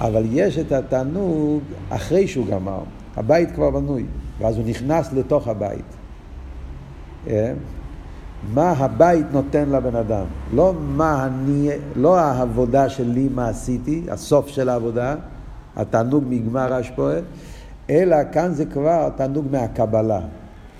אבל 0.00 0.22
יש 0.30 0.58
את 0.58 0.72
התענוג 0.72 1.62
אחרי 1.90 2.28
שהוא 2.28 2.46
גמר. 2.46 2.80
הבית 3.16 3.50
כבר 3.50 3.70
בנוי, 3.70 4.04
ואז 4.38 4.56
הוא 4.56 4.64
נכנס 4.66 5.12
לתוך 5.12 5.48
הבית. 5.48 5.84
אה? 7.28 7.52
מה 8.54 8.70
הבית 8.70 9.26
נותן 9.32 9.68
לבן 9.68 9.96
אדם. 9.96 10.24
לא 10.54 10.74
מה 10.96 11.26
אני, 11.26 11.68
לא 11.96 12.18
העבודה 12.18 12.88
שלי, 12.88 13.28
מה 13.34 13.48
עשיתי, 13.48 14.02
הסוף 14.08 14.48
של 14.48 14.68
העבודה, 14.68 15.14
התענוג 15.76 16.24
מגמר 16.28 16.74
השפועה, 16.74 17.18
אלא 17.90 18.16
כאן 18.32 18.52
זה 18.54 18.66
כבר 18.66 19.08
תענוג 19.16 19.46
מהקבלה. 19.50 20.20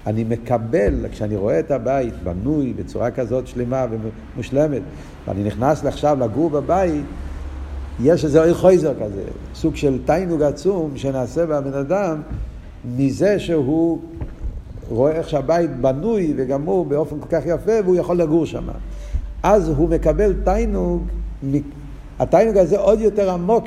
אני 0.06 0.24
מקבל, 0.24 1.06
כשאני 1.12 1.36
רואה 1.36 1.60
את 1.60 1.70
הבית 1.70 2.14
בנוי 2.24 2.72
בצורה 2.72 3.10
כזאת 3.10 3.46
שלמה 3.46 3.86
ומושלמת, 3.90 4.82
ואני 5.26 5.44
נכנס 5.44 5.84
עכשיו 5.84 6.18
לגור 6.20 6.50
בבית, 6.50 7.04
יש 8.02 8.24
איזה 8.24 8.42
אוי 8.42 8.54
חויזר 8.54 8.92
כזה, 8.94 9.22
סוג 9.54 9.76
של 9.76 9.98
תיינוג 10.04 10.42
עצום 10.42 10.90
שנעשה 10.96 11.46
בבן 11.46 11.74
אדם 11.74 12.22
מזה 12.96 13.38
שהוא 13.38 13.98
רואה 14.88 15.12
איך 15.12 15.28
שהבית 15.28 15.76
בנוי 15.76 16.34
וגמור 16.36 16.84
באופן 16.84 17.20
כל 17.20 17.28
כך 17.28 17.46
יפה 17.46 17.72
והוא 17.84 17.96
יכול 17.96 18.16
לגור 18.16 18.46
שם. 18.46 18.68
אז 19.42 19.68
הוא 19.68 19.88
מקבל 19.88 20.34
תיינוג, 20.44 21.02
התיינוג 22.18 22.56
הזה 22.56 22.78
עוד 22.78 23.00
יותר 23.00 23.30
עמוק 23.30 23.64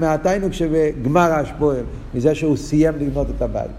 מהתיינוג 0.00 0.52
שבגמר 0.52 1.32
השפועה, 1.32 1.78
מזה 2.14 2.34
שהוא 2.34 2.56
סיים 2.56 2.94
לבנות 2.98 3.26
את 3.36 3.42
הבית. 3.42 3.70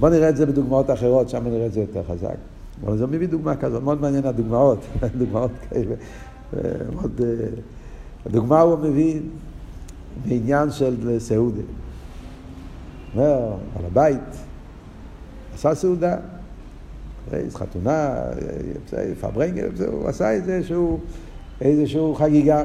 בואו 0.00 0.12
נראה 0.12 0.28
את 0.28 0.36
זה 0.36 0.46
בדוגמאות 0.46 0.90
אחרות, 0.90 1.28
שם 1.28 1.44
נראה 1.48 1.66
את 1.66 1.72
זה 1.72 1.80
יותר 1.80 2.02
חזק. 2.08 2.36
אבל 2.84 2.98
זה 2.98 3.06
מביא 3.06 3.28
דוגמה 3.28 3.56
כזאת, 3.56 3.82
מאוד 3.82 4.00
מעניין 4.00 4.26
הדוגמאות, 4.26 4.78
דוגמאות 5.18 5.50
כאלה. 5.70 5.94
מאוד, 6.94 7.20
אה, 7.20 7.26
הדוגמה 8.26 8.60
הוא 8.60 8.78
מביא 8.78 9.20
בעניין 10.24 10.70
של 10.70 11.18
סעודה. 11.18 11.62
אומר, 13.14 13.56
על 13.78 13.84
הבית, 13.84 14.20
עשה 15.54 15.74
סעודה, 15.74 16.16
חתונה, 17.54 18.14
פברנגל, 19.20 19.68
הוא 19.86 20.08
עשה 20.08 20.30
איזשהו, 20.30 21.00
איזשהו 21.60 22.14
חגיגה. 22.14 22.64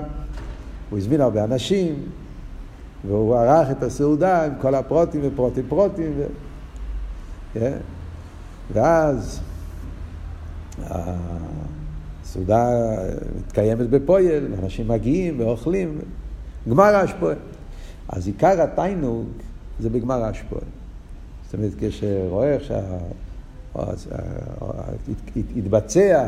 הוא 0.89 0.99
הזמין 0.99 1.21
הרבה 1.21 1.43
אנשים, 1.43 1.95
והוא 3.07 3.35
ערך 3.35 3.71
את 3.71 3.83
הסעודה 3.83 4.45
עם 4.45 4.51
כל 4.61 4.75
הפרוטים 4.75 5.21
ופרוטים 5.23 5.65
פרוטים. 5.69 6.13
ו... 6.17 6.25
Yeah. 6.25 6.29
כן? 7.59 7.77
ואז 8.73 9.39
הסעודה 12.35 12.69
מתקיימת 13.37 13.89
בפויל, 13.89 14.47
ואנשים 14.51 14.87
מגיעים 14.87 15.39
ואוכלים, 15.39 15.99
גמר 16.69 16.83
האשפויה. 16.95 17.35
אז 18.09 18.27
עיקר 18.27 18.61
התיינוג 18.61 19.25
זה 19.79 19.89
בגמר 19.89 20.23
האשפויה. 20.23 20.61
זאת 21.45 21.53
אומרת, 21.53 21.71
כשרואה 21.79 22.53
איך 22.53 22.63
שהתבצע 25.55 26.27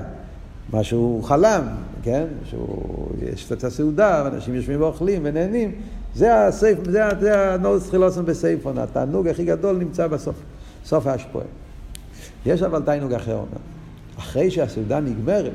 מה 0.74 0.84
שהוא 0.84 1.24
חלם, 1.24 1.64
כן? 2.04 2.26
שיש 2.46 3.52
את 3.52 3.64
הסעודה, 3.64 4.22
ואנשים 4.26 4.56
יושבים 4.56 4.82
ואוכלים 4.82 5.22
ונהנים, 5.24 5.72
זה 6.16 6.48
הסייפ, 6.48 6.80
זה, 7.20 7.54
הנועץ 7.54 7.90
תחילוסון 7.90 8.26
בסייפון, 8.26 8.78
התענוג 8.78 9.28
הכי 9.28 9.46
גדול 9.46 9.78
נמצא 9.78 10.08
בסוף, 10.08 10.36
סוף 10.86 11.08
ההשפועה. 11.08 11.46
יש 12.46 12.62
אבל 12.62 12.82
תענוג 12.82 13.14
אחר 13.14 13.34
אומר, 13.34 13.62
אחרי 14.18 14.52
שהסעודה 14.52 15.00
נגמרת, 15.00 15.52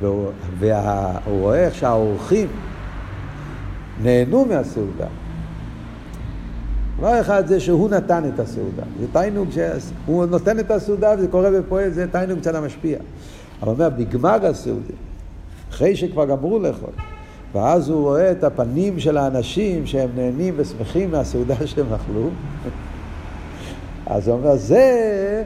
והוא, 0.00 0.30
והוא 0.58 1.40
רואה 1.40 1.64
איך 1.64 1.74
שהאורחים 1.74 2.48
נהנו 4.02 4.44
מהסעודה, 4.44 5.06
דבר 6.98 7.20
אחד 7.20 7.46
זה 7.46 7.60
שהוא 7.60 7.90
נתן 7.90 8.22
את 8.34 8.40
הסעודה. 8.40 8.82
זה 9.00 9.06
תיינוג 9.12 9.48
שהוא 9.50 10.26
נותן 10.26 10.58
את 10.58 10.70
הסעודה 10.70 11.14
וזה 11.18 11.28
קורה 11.28 11.50
ופועל, 11.54 11.90
זה 11.90 12.06
תיינוג 12.12 12.38
מצד 12.38 12.54
המשפיע. 12.54 12.98
אבל 13.62 13.72
אומר, 13.72 13.88
בגמר 13.88 14.46
הסעודה, 14.46 14.94
אחרי 15.70 15.96
שכבר 15.96 16.26
גמרו 16.26 16.58
לאכול, 16.58 16.90
ואז 17.54 17.88
הוא 17.88 18.00
רואה 18.00 18.32
את 18.32 18.44
הפנים 18.44 19.00
של 19.00 19.16
האנשים 19.16 19.86
שהם 19.86 20.08
נהנים 20.16 20.54
ושמחים 20.56 21.10
מהסעודה 21.10 21.54
שהם 21.66 21.92
אכלו, 21.92 22.30
אז 24.06 24.28
הוא 24.28 24.36
אומר, 24.36 24.56
זה 24.56 25.42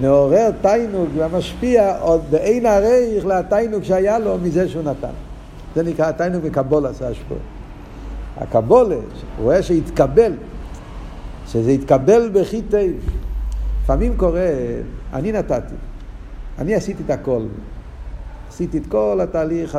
מעורר 0.00 0.50
תיינוג 0.60 1.08
ומשפיע 1.16 1.98
עוד 1.98 2.20
באין 2.30 2.66
עריך 2.66 3.26
לתיינוג 3.26 3.82
שהיה 3.82 4.18
לו 4.18 4.38
מזה 4.38 4.68
שהוא 4.68 4.82
נתן. 4.82 5.14
זה 5.74 5.82
נקרא 5.82 6.12
תיינוג 6.12 6.46
מקבול 6.46 6.86
עשה 6.86 7.08
השפוע. 7.08 7.36
הקבולה, 8.36 8.94
הוא 8.94 9.04
רואה 9.38 9.62
שהתקבל 9.62 10.32
שזה 11.46 11.72
יתקבל 11.72 12.30
בכי 12.32 12.62
תיב. 12.62 13.10
לפעמים 13.82 14.16
קורה, 14.16 14.50
אני 15.12 15.32
נתתי, 15.32 15.74
אני 16.58 16.74
עשיתי 16.74 17.02
את 17.06 17.10
הכל. 17.10 17.42
עשיתי 18.48 18.78
את 18.78 18.86
כל 18.88 19.20
התהליך, 19.22 19.78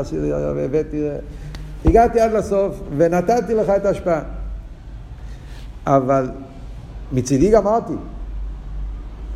הבאתי, 0.66 1.08
הגעתי 1.86 2.20
עד 2.20 2.32
לסוף 2.32 2.82
ונתתי 2.98 3.54
לך 3.54 3.70
את 3.70 3.86
ההשפעה. 3.86 4.22
אבל 5.88 6.30
מצידי 7.12 7.52
גמרתי. 7.52 7.94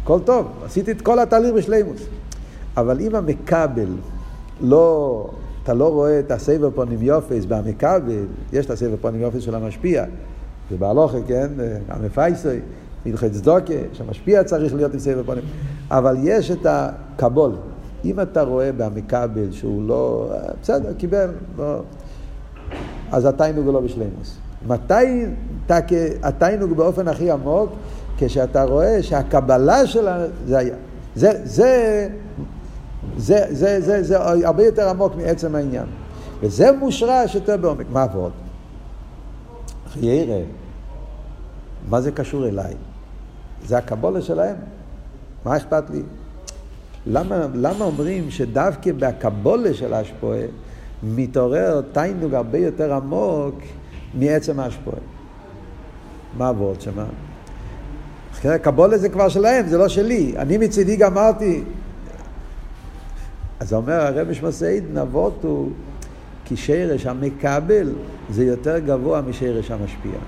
הכל 0.09 0.19
טוב, 0.19 0.47
עשיתי 0.65 0.91
את 0.91 1.01
כל 1.01 1.19
התהליך 1.19 1.53
בשלימוס. 1.53 2.01
אבל 2.77 3.01
אם 3.01 3.15
המכבל 3.15 3.87
לא, 4.61 5.29
אתה 5.63 5.73
לא 5.73 5.89
רואה 5.89 6.19
את 6.19 6.31
הסבר 6.31 6.69
פונים 6.75 7.01
יופס 7.01 7.45
במכבל, 7.45 8.25
יש 8.53 8.65
את 8.65 8.71
הסבר 8.71 8.95
פונים 9.01 9.21
יופס 9.21 9.41
של 9.41 9.55
המשפיע, 9.55 10.05
זה 10.71 10.77
בהלוכה, 10.77 11.17
כן? 11.27 11.47
המפייסוי, 11.89 12.59
מלכת 13.05 13.31
צדוקה, 13.31 13.73
שהמשפיע 13.93 14.43
צריך 14.43 14.73
להיות 14.73 14.93
עם 14.93 14.99
סבב 14.99 15.25
פונים. 15.25 15.43
אבל 15.91 16.15
יש 16.23 16.51
את 16.51 16.65
הקבול. 16.65 17.51
אם 18.05 18.19
אתה 18.19 18.41
רואה 18.41 18.71
במכבל 18.71 19.51
שהוא 19.51 19.87
לא... 19.87 20.33
בסדר, 20.61 20.93
קיבל, 20.93 21.29
לא... 21.57 21.79
אז 23.11 23.25
התיינוג 23.25 23.65
הוא 23.65 23.73
לא 23.73 23.79
בשלימוס. 23.79 24.37
מתי 24.67 25.25
התיינוג 26.23 26.73
באופן 26.73 27.07
הכי 27.07 27.31
עמוק? 27.31 27.69
כשאתה 28.19 28.63
רואה 28.63 29.03
שהקבלה 29.03 29.87
שלה 29.87 30.25
זה 30.45 30.57
היה. 30.57 30.75
זה, 31.15 31.31
זה, 31.43 32.07
זה, 33.17 33.45
זה, 33.49 33.81
זה, 33.81 34.03
זה 34.03 34.17
הרבה 34.47 34.65
יותר 34.65 34.89
עמוק 34.89 35.15
מעצם 35.15 35.55
העניין. 35.55 35.85
וזה 36.41 36.71
מושרש 36.71 37.35
יותר 37.35 37.57
בעומק. 37.57 37.85
מה 37.89 38.03
עבוד? 38.03 38.31
חיירה, 39.93 40.41
מה 41.89 42.01
זה 42.01 42.11
קשור 42.11 42.47
אליי? 42.47 42.73
זה 43.65 43.77
הקבולה 43.77 44.21
שלהם. 44.21 44.55
מה 45.45 45.57
אכפת 45.57 45.89
לי? 45.89 46.01
למה, 47.07 47.45
למה 47.53 47.85
אומרים 47.85 48.31
שדווקא 48.31 48.91
בהקבולה 48.91 49.73
של 49.73 49.93
האשפועה 49.93 50.41
מתעורר 51.03 51.81
תיינוג 51.91 52.33
הרבה 52.33 52.57
יותר 52.57 52.93
עמוק 52.93 53.55
מעצם 54.13 54.59
האשפועה? 54.59 54.97
מה 56.37 56.49
עבוד 56.49 56.81
שמה? 56.81 57.05
קבולה 58.61 58.97
זה 58.97 59.09
כבר 59.09 59.29
שלהם, 59.29 59.67
זה 59.67 59.77
לא 59.77 59.87
שלי. 59.87 60.33
אני 60.37 60.57
מצידי 60.57 60.95
גמרתי. 60.95 61.63
אז 63.59 63.73
אומר 63.73 63.93
הרב 63.93 64.29
משמעסאית, 64.29 64.83
נבוטו, 64.93 65.69
כי 66.45 66.57
שרש 66.57 67.05
המקבל 67.05 67.93
זה 68.29 68.45
יותר 68.45 68.79
גבוה 68.79 69.21
משרש 69.21 69.71
המשפיע. 69.71 70.19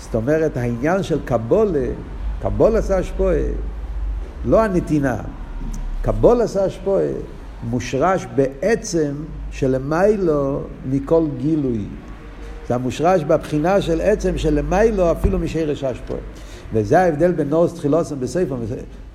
זאת 0.00 0.14
אומרת, 0.14 0.56
העניין 0.56 1.02
של 1.02 1.18
קבולה, 1.24 1.86
קבולה 2.42 2.78
עשה 2.78 2.98
השפועה, 2.98 3.42
לא 4.44 4.62
הנתינה. 4.62 5.16
קבולה 6.02 6.44
עשה 6.44 6.64
השפועה 6.64 7.06
מושרש 7.70 8.26
בעצם 8.34 9.14
שלמיילו 9.50 10.60
מכל 10.90 11.24
גילוי. 11.38 11.84
זה 12.68 12.74
המושרש 12.74 13.24
בבחינה 13.24 13.80
של 13.80 14.00
עצם 14.00 14.38
שלמיילו 14.38 15.12
אפילו 15.12 15.38
משרש 15.38 15.84
השפועה. 15.84 16.20
וזה 16.72 17.00
ההבדל 17.00 17.32
בין 17.32 17.48
נורס 17.48 17.74
תחילוסם 17.74 18.20
בסייפון 18.20 18.66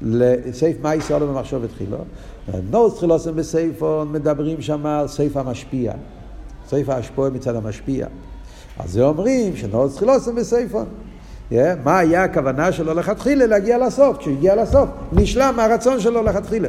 לסייף 0.01 0.77
מה 0.81 0.95
ישראל 0.95 1.23
במחשוב 1.23 1.63
ותחילו. 1.63 1.97
נורס 2.71 2.95
תחילוסם 2.95 3.35
בסייפון 3.35 4.11
מדברים 4.11 4.61
שם 4.61 4.85
על 4.85 5.07
סייף 5.07 5.37
המשפיע. 5.37 5.93
סייף 6.69 6.89
ההשפועה 6.89 7.29
מצד 7.29 7.55
המשפיע. 7.55 8.07
אז 8.79 8.91
זה 8.91 9.03
אומרים 9.03 9.55
שנורס 9.55 9.95
תחילוסם 9.95 10.35
בסייפון. 10.35 10.85
Yeah, 11.51 11.55
מה 11.83 11.99
היה 11.99 12.23
הכוונה 12.23 12.71
שלו 12.71 12.93
לכתחילה 12.93 13.45
להגיע 13.45 13.77
לסוף? 13.77 14.17
כשהוא 14.17 14.33
הגיע 14.33 14.55
לסוף, 14.55 14.89
נשלם 15.11 15.59
הרצון 15.59 15.99
שלו 15.99 16.23
לכתחילה. 16.23 16.67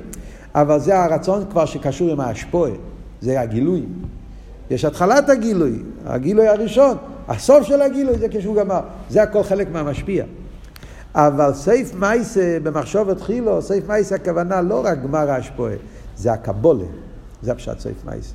אבל 0.55 0.79
זה 0.79 0.99
הרצון 0.99 1.45
כבר 1.51 1.65
שקשור 1.65 2.11
עם 2.11 2.21
האשפויה, 2.21 2.75
זה 3.21 3.41
הגילוי. 3.41 3.83
יש 4.71 4.85
התחלת 4.85 5.29
הגילוי, 5.29 5.83
הגילוי 6.07 6.49
הראשון, 6.49 6.97
הסוף 7.29 7.67
של 7.67 7.83
הגילוי 7.83 8.19
זה 8.19 8.29
כשהוא 8.29 8.57
גמר. 8.57 8.81
זה 9.11 9.23
הכל 9.23 9.43
חלק 9.43 9.69
מהמשפיע. 9.73 10.25
אבל 11.15 11.55
סייף 11.55 11.95
מייסה 11.95 12.59
במחשבת 12.63 13.21
חילו, 13.21 13.63
סייף 13.63 13.89
מייסה 13.89 14.15
הכוונה 14.15 14.61
לא 14.61 14.83
רק 14.85 15.03
גמר 15.03 15.31
האשפויה, 15.31 15.77
זה 16.17 16.33
הקבולה. 16.33 16.85
זה 17.43 17.53
הפשט 17.53 17.81
סייף 17.81 18.05
מייסה. 18.05 18.35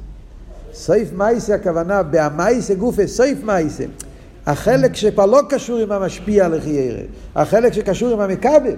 סייף 0.73 1.13
מייסה 1.13 1.55
הכוונה 1.55 2.03
בהמייסה 2.03 2.73
גופה, 2.73 3.07
סייף 3.07 3.43
מייסה. 3.43 3.83
החלק 4.45 4.95
שכבר 4.95 5.25
לא 5.25 5.41
קשור 5.49 5.79
עם 5.79 5.91
המשפיע 5.91 6.47
לחיירה, 6.47 7.01
החלק 7.35 7.73
שקשור 7.73 8.13
עם 8.13 8.19
המכבל, 8.19 8.75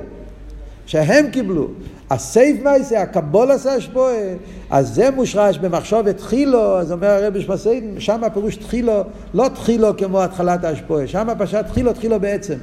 שהם 0.86 1.30
קיבלו. 1.32 1.68
הסייף 2.10 2.64
מייסה, 2.64 3.02
הקבול 3.02 3.52
עשה 3.52 3.74
השפועה, 3.74 4.16
אז 4.70 4.94
זה 4.96 5.12
מושרש 5.12 5.58
במחשבת 5.58 6.18
תחילו, 6.18 6.80
אז 6.80 6.92
אומר 6.92 7.08
הרבי 7.08 7.42
שפסיידן, 7.42 8.00
שם 8.00 8.24
הפירוש 8.24 8.56
תחילו, 8.56 9.04
לא 9.34 9.48
תחילו 9.54 9.98
כמו 9.98 10.24
התחלת 10.24 10.64
השפועה, 10.64 11.08
שם 11.08 11.28
פשט 11.38 11.66
תחילו, 11.66 11.94
תחילו 11.94 12.20
בעצם. 12.20 12.56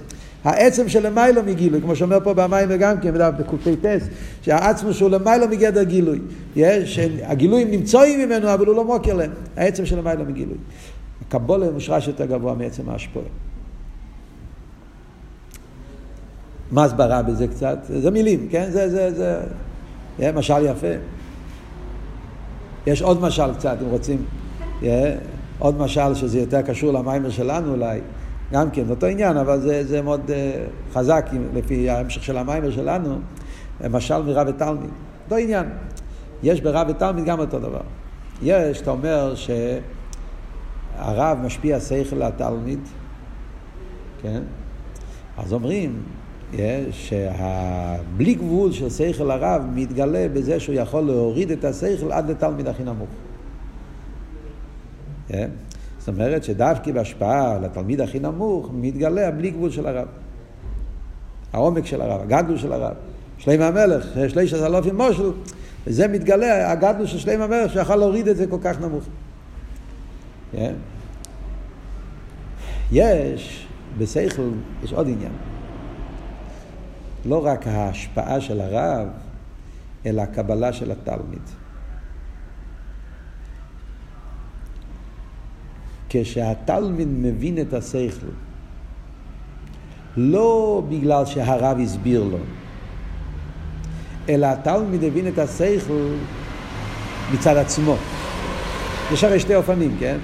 העצם 0.44 0.88
של 0.88 1.07
למיילו 1.07 1.42
מגילוי, 1.42 1.80
כמו 1.80 1.96
שאומר 1.96 2.18
פה 2.24 2.35
במים 2.35 2.66
וגם 2.70 3.00
כן, 3.00 3.14
בקופי 3.38 3.76
טס, 3.76 4.09
שהעצמו 4.42 4.94
שהוא 4.94 5.11
למיילו 5.11 5.48
מגדר 5.48 5.83
גילוי. 5.83 6.20
יש, 6.57 6.98
הגילויים 7.22 7.70
נמצאים 7.70 8.20
ממנו, 8.28 8.54
אבל 8.54 8.66
הוא 8.66 8.76
לא 8.76 8.85
מוקר 8.85 9.14
להם. 9.14 9.30
העצם 9.57 9.87
של 9.87 9.98
למיילו 9.98 10.24
מגילוי. 10.24 10.57
הקבולה 11.28 11.70
מושרש 11.70 12.09
יותר 12.09 12.26
גבוה 12.26 12.54
מעצם 12.54 12.88
ההשפועה. 12.88 13.26
מה 16.70 16.85
הסברה 16.85 17.22
בזה 17.22 17.46
קצת? 17.46 17.78
זה 17.88 18.11
מילים, 18.11 18.48
כן? 18.50 18.70
זה, 18.70 18.90
זה, 18.90 19.14
זה, 19.14 19.40
זה 20.18 20.33
משל 20.33 20.64
יפה. 20.64 20.87
יש 22.87 23.02
עוד 23.02 23.20
משל 23.20 23.54
קצת, 23.54 23.76
אם 23.83 23.87
רוצים. 23.87 24.24
עוד 25.59 25.78
משל 25.78 26.14
שזה 26.14 26.38
יותר 26.38 26.62
קשור 26.62 26.92
למיימר 26.92 27.30
שלנו 27.30 27.72
אולי. 27.72 28.00
גם 28.54 28.70
כן, 28.70 28.90
אותו 28.90 29.06
עניין, 29.06 29.36
אבל 29.36 29.60
זה, 29.60 29.84
זה 29.84 30.02
מאוד 30.02 30.30
uh, 30.30 30.94
חזק 30.94 31.26
לפי 31.54 31.90
ההמשך 31.90 32.24
של 32.24 32.38
המיימר 32.38 32.70
שלנו, 32.70 33.18
משל 33.90 34.22
מרב 34.22 34.46
ותלמיד. 34.48 34.90
אותו 35.24 35.36
עניין. 35.36 35.66
יש 36.42 36.60
ברב 36.60 36.86
ותלמיד 36.90 37.24
גם 37.24 37.40
אותו 37.40 37.58
דבר. 37.58 37.80
יש, 38.42 38.80
אתה 38.80 38.90
אומר 38.90 39.34
שהרב 39.34 41.38
משפיע 41.44 41.80
שכל 41.80 42.16
לתלמיד, 42.16 42.78
כן? 44.22 44.42
אז 45.36 45.52
אומרים 45.52 46.02
שהבלי 46.90 48.34
גבול 48.34 48.72
של 48.72 48.90
שכל 48.90 49.30
הרב 49.30 49.62
מתגלה 49.74 50.26
בזה 50.32 50.60
שהוא 50.60 50.74
יכול 50.74 51.00
להוריד 51.00 51.50
את 51.50 51.64
השכל 51.64 52.12
עד 52.12 52.30
לתלמיד 52.30 52.68
הכי 52.68 52.84
נמוך. 52.84 53.08
Yeah. 55.30 55.34
זאת 56.04 56.08
אומרת 56.08 56.44
שדווקא 56.44 56.92
בהשפעה 56.92 57.58
לתלמיד 57.58 58.00
הכי 58.00 58.18
נמוך 58.18 58.70
מתגלה 58.72 59.28
הבלי 59.28 59.50
גבול 59.50 59.70
של 59.70 59.86
הרב. 59.86 60.08
העומק 61.52 61.86
של 61.86 62.00
הרב, 62.00 62.20
הגדלו 62.20 62.58
של 62.58 62.72
הרב. 62.72 62.94
שלם 63.38 63.62
המלך, 63.62 64.06
שליש 64.28 64.52
הסלוף 64.52 64.86
עם 64.86 64.96
מושל, 64.96 65.30
וזה 65.86 66.08
מתגלה, 66.08 66.72
הגדלו 66.72 67.06
של 67.06 67.18
שלם 67.18 67.40
המלך 67.40 67.72
שיכול 67.72 67.96
להוריד 67.96 68.28
את 68.28 68.36
זה 68.36 68.46
כל 68.46 68.58
כך 68.62 68.80
נמוך. 68.80 69.04
כן? 70.52 70.74
יש, 72.92 73.66
בשכל, 73.98 74.50
יש 74.84 74.92
עוד 74.92 75.06
עניין. 75.06 75.32
לא 77.24 77.46
רק 77.46 77.66
ההשפעה 77.66 78.40
של 78.40 78.60
הרב, 78.60 79.08
אלא 80.06 80.22
הקבלה 80.22 80.72
של 80.72 80.90
התלמיד. 80.90 81.63
כשהתלמיד 86.14 87.09
מבין 87.11 87.59
את 87.59 87.74
השכל, 87.74 88.27
לא 90.16 90.83
בגלל 90.88 91.24
שהרב 91.27 91.79
הסביר 91.81 92.24
לו, 92.24 92.38
אלא 94.29 94.46
התלמיד 94.46 95.05
הבין 95.05 95.29
את 95.29 95.38
השכל 95.38 96.09
מצד 97.35 97.57
עצמו. 97.57 97.96
יש 99.12 99.24
הרי 99.24 99.40
שתי 99.40 99.55
אופנים, 99.55 99.96
כן? 100.00 100.16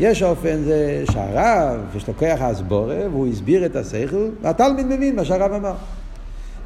יש 0.00 0.22
אופן 0.22 0.62
זה 0.64 1.04
שהרב, 1.10 1.80
יש 1.96 2.08
לו 2.08 2.16
כוח 2.16 2.40
הסבורה, 2.40 3.08
והוא 3.10 3.26
הסביר 3.26 3.66
את 3.66 3.76
השכל, 3.76 4.28
והתלמיד 4.42 4.86
מבין 4.86 5.16
מה 5.16 5.24
שהרב 5.24 5.52
אמר. 5.52 5.74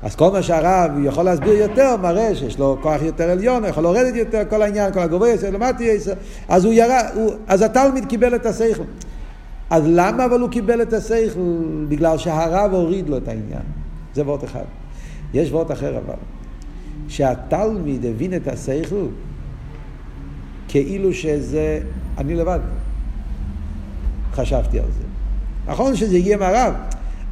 אז 0.02 0.16
כל 0.16 0.30
מה 0.30 0.42
שהרב 0.42 0.90
יכול 1.04 1.24
להסביר 1.24 1.52
יותר, 1.52 1.96
מראה 1.96 2.34
שיש 2.34 2.58
לו 2.58 2.76
כוח 2.82 3.02
יותר 3.02 3.30
עליון, 3.30 3.64
יכול 3.64 3.82
לרדת 3.82 4.16
יותר, 4.16 4.42
כל 4.50 4.62
העניין, 4.62 4.92
כל 4.92 5.00
הגובה 5.00 5.28
יסר, 5.28 5.50
למטה 5.50 5.84
יסר, 5.84 6.12
אז 6.48 6.64
הוא 6.64 6.72
ירד, 6.72 7.04
הוא, 7.14 7.32
אז 7.46 7.62
התלמיד 7.62 8.06
קיבל 8.06 8.34
את 8.34 8.46
השכל. 8.46 8.82
אז 9.70 9.82
למה 9.86 10.24
אבל 10.24 10.40
הוא 10.40 10.50
קיבל 10.50 10.82
את 10.82 10.92
השכל? 10.92 11.40
בגלל 11.88 12.18
שהרב 12.18 12.72
הוריד 12.72 13.08
לו 13.08 13.16
את 13.16 13.28
העניין. 13.28 13.62
זה 14.14 14.22
וורט 14.22 14.44
אחד. 14.44 14.64
יש 15.34 15.50
וורט 15.50 15.70
אחר 15.70 15.98
אבל. 15.98 16.14
שהתלמיד 17.08 18.06
הבין 18.06 18.34
את 18.34 18.48
השכל 18.48 19.06
כאילו 20.68 21.14
שזה 21.14 21.80
אני 22.18 22.34
לבד. 22.34 22.60
חשבתי 24.32 24.78
על 24.78 24.86
זה. 24.98 25.04
נכון 25.72 25.96
שזה 25.96 26.16
הגיע 26.16 26.36
מהרב, 26.36 26.74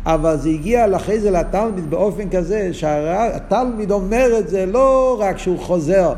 אבל 0.08 0.36
זה 0.36 0.48
הגיע 0.48 0.96
אחרי 0.96 1.20
זה 1.20 1.30
לתלמיד 1.30 1.90
באופן 1.90 2.28
כזה 2.30 2.68
שהתלמיד 2.72 3.90
אומר 3.90 4.38
את 4.38 4.48
זה 4.48 4.66
לא 4.66 5.16
רק 5.20 5.38
שהוא 5.38 5.58
חוזר 5.58 6.12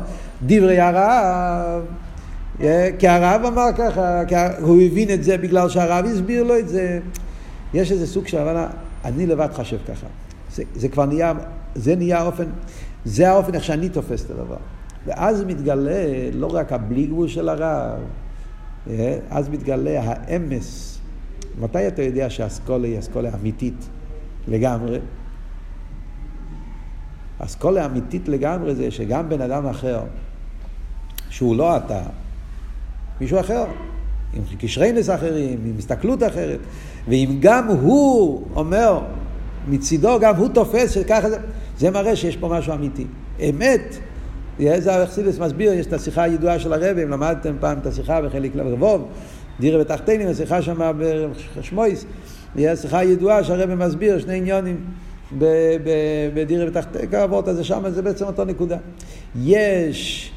דברי 0.45 0.79
הרב, 0.79 1.81
אה, 2.61 2.89
כי 2.99 3.07
הרב 3.07 3.45
אמר 3.45 3.67
ככה, 3.77 4.21
הוא 4.59 4.81
הבין 4.81 5.09
את 5.09 5.23
זה 5.23 5.37
בגלל 5.37 5.69
שהרב 5.69 6.05
הסביר 6.05 6.43
לו 6.43 6.59
את 6.59 6.69
זה. 6.69 6.99
יש 7.73 7.91
איזה 7.91 8.07
סוג 8.07 8.27
של 8.27 8.37
הבנה, 8.37 8.67
אני 9.05 9.25
לבד 9.25 9.49
חושב 9.53 9.77
ככה. 9.87 10.07
זה, 10.55 10.63
זה 10.75 10.89
כבר 10.89 11.05
נהיה, 11.05 11.33
זה 11.75 11.95
נהיה 11.95 12.19
האופן, 12.19 12.45
זה 13.05 13.29
האופן 13.29 13.55
איך 13.55 13.63
שאני 13.63 13.89
תופס 13.89 14.25
את 14.25 14.31
הדבר. 14.31 14.57
ואז 15.05 15.43
מתגלה 15.43 16.05
לא 16.33 16.47
רק 16.53 16.73
הבלי 16.73 17.05
גבול 17.05 17.27
של 17.27 17.49
הרב, 17.49 17.99
אה, 18.89 19.17
אז 19.29 19.49
מתגלה 19.49 20.01
האמס 20.03 21.00
מתי 21.59 21.87
אתה 21.87 22.01
יודע 22.01 22.29
שהאסכולה 22.29 22.87
היא 22.87 22.99
אסכולה 22.99 23.29
אמיתית 23.41 23.89
לגמרי? 24.47 24.99
אסכולה 27.39 27.85
אמיתית 27.85 28.27
לגמרי 28.27 28.75
זה 28.75 28.91
שגם 28.91 29.29
בן 29.29 29.41
אדם 29.41 29.65
אחר, 29.65 30.01
שהוא 31.29 31.55
לא 31.55 31.77
אתה, 31.77 32.01
מישהו 33.21 33.39
אחר, 33.39 33.65
עם 34.33 34.43
קשרי 34.59 34.91
נס 34.91 35.09
אחרים, 35.09 35.59
עם 35.65 35.75
הסתכלות 35.77 36.23
אחרת, 36.23 36.59
ואם 37.07 37.37
גם 37.39 37.67
הוא 37.67 38.45
אומר, 38.55 38.99
מצידו 39.67 40.19
גם 40.19 40.35
הוא 40.35 40.49
תופס 40.49 40.91
שככה 40.91 41.29
זה, 41.29 41.37
זה 41.77 41.91
מראה 41.91 42.15
שיש 42.15 42.37
פה 42.37 42.47
משהו 42.47 42.73
אמיתי. 42.73 43.05
אמת, 43.49 43.97
זה 44.59 45.03
אכסידס 45.03 45.39
מסביר, 45.39 45.73
יש 45.73 45.85
את 45.85 45.93
השיחה 45.93 46.23
הידועה 46.23 46.59
של 46.59 46.73
הרבי, 46.73 47.03
אם 47.03 47.09
למדתם 47.09 47.55
פעם 47.59 47.77
את 47.77 47.85
השיחה 47.85 48.21
בחלק 48.21 48.55
לבוב, 48.55 49.07
דירה 49.59 49.79
בתחתינים, 49.79 50.27
השיחה 50.27 50.61
שם 50.61 50.91
בשמויס, 51.59 52.05
היא 52.55 52.75
שיחה 52.75 53.03
ידועה 53.03 53.43
שהרבא 53.43 53.75
מסביר 53.75 54.19
שני 54.19 54.37
עניונים 54.37 54.85
בדירה 56.33 56.65
בתחתינים, 56.65 57.11
כעבוד 57.11 57.49
הזה 57.49 57.63
שם, 57.63 57.89
זה 57.89 58.01
בעצם 58.01 58.25
אותו 58.25 58.45
נקודה. 58.45 58.77
יש 59.41 60.31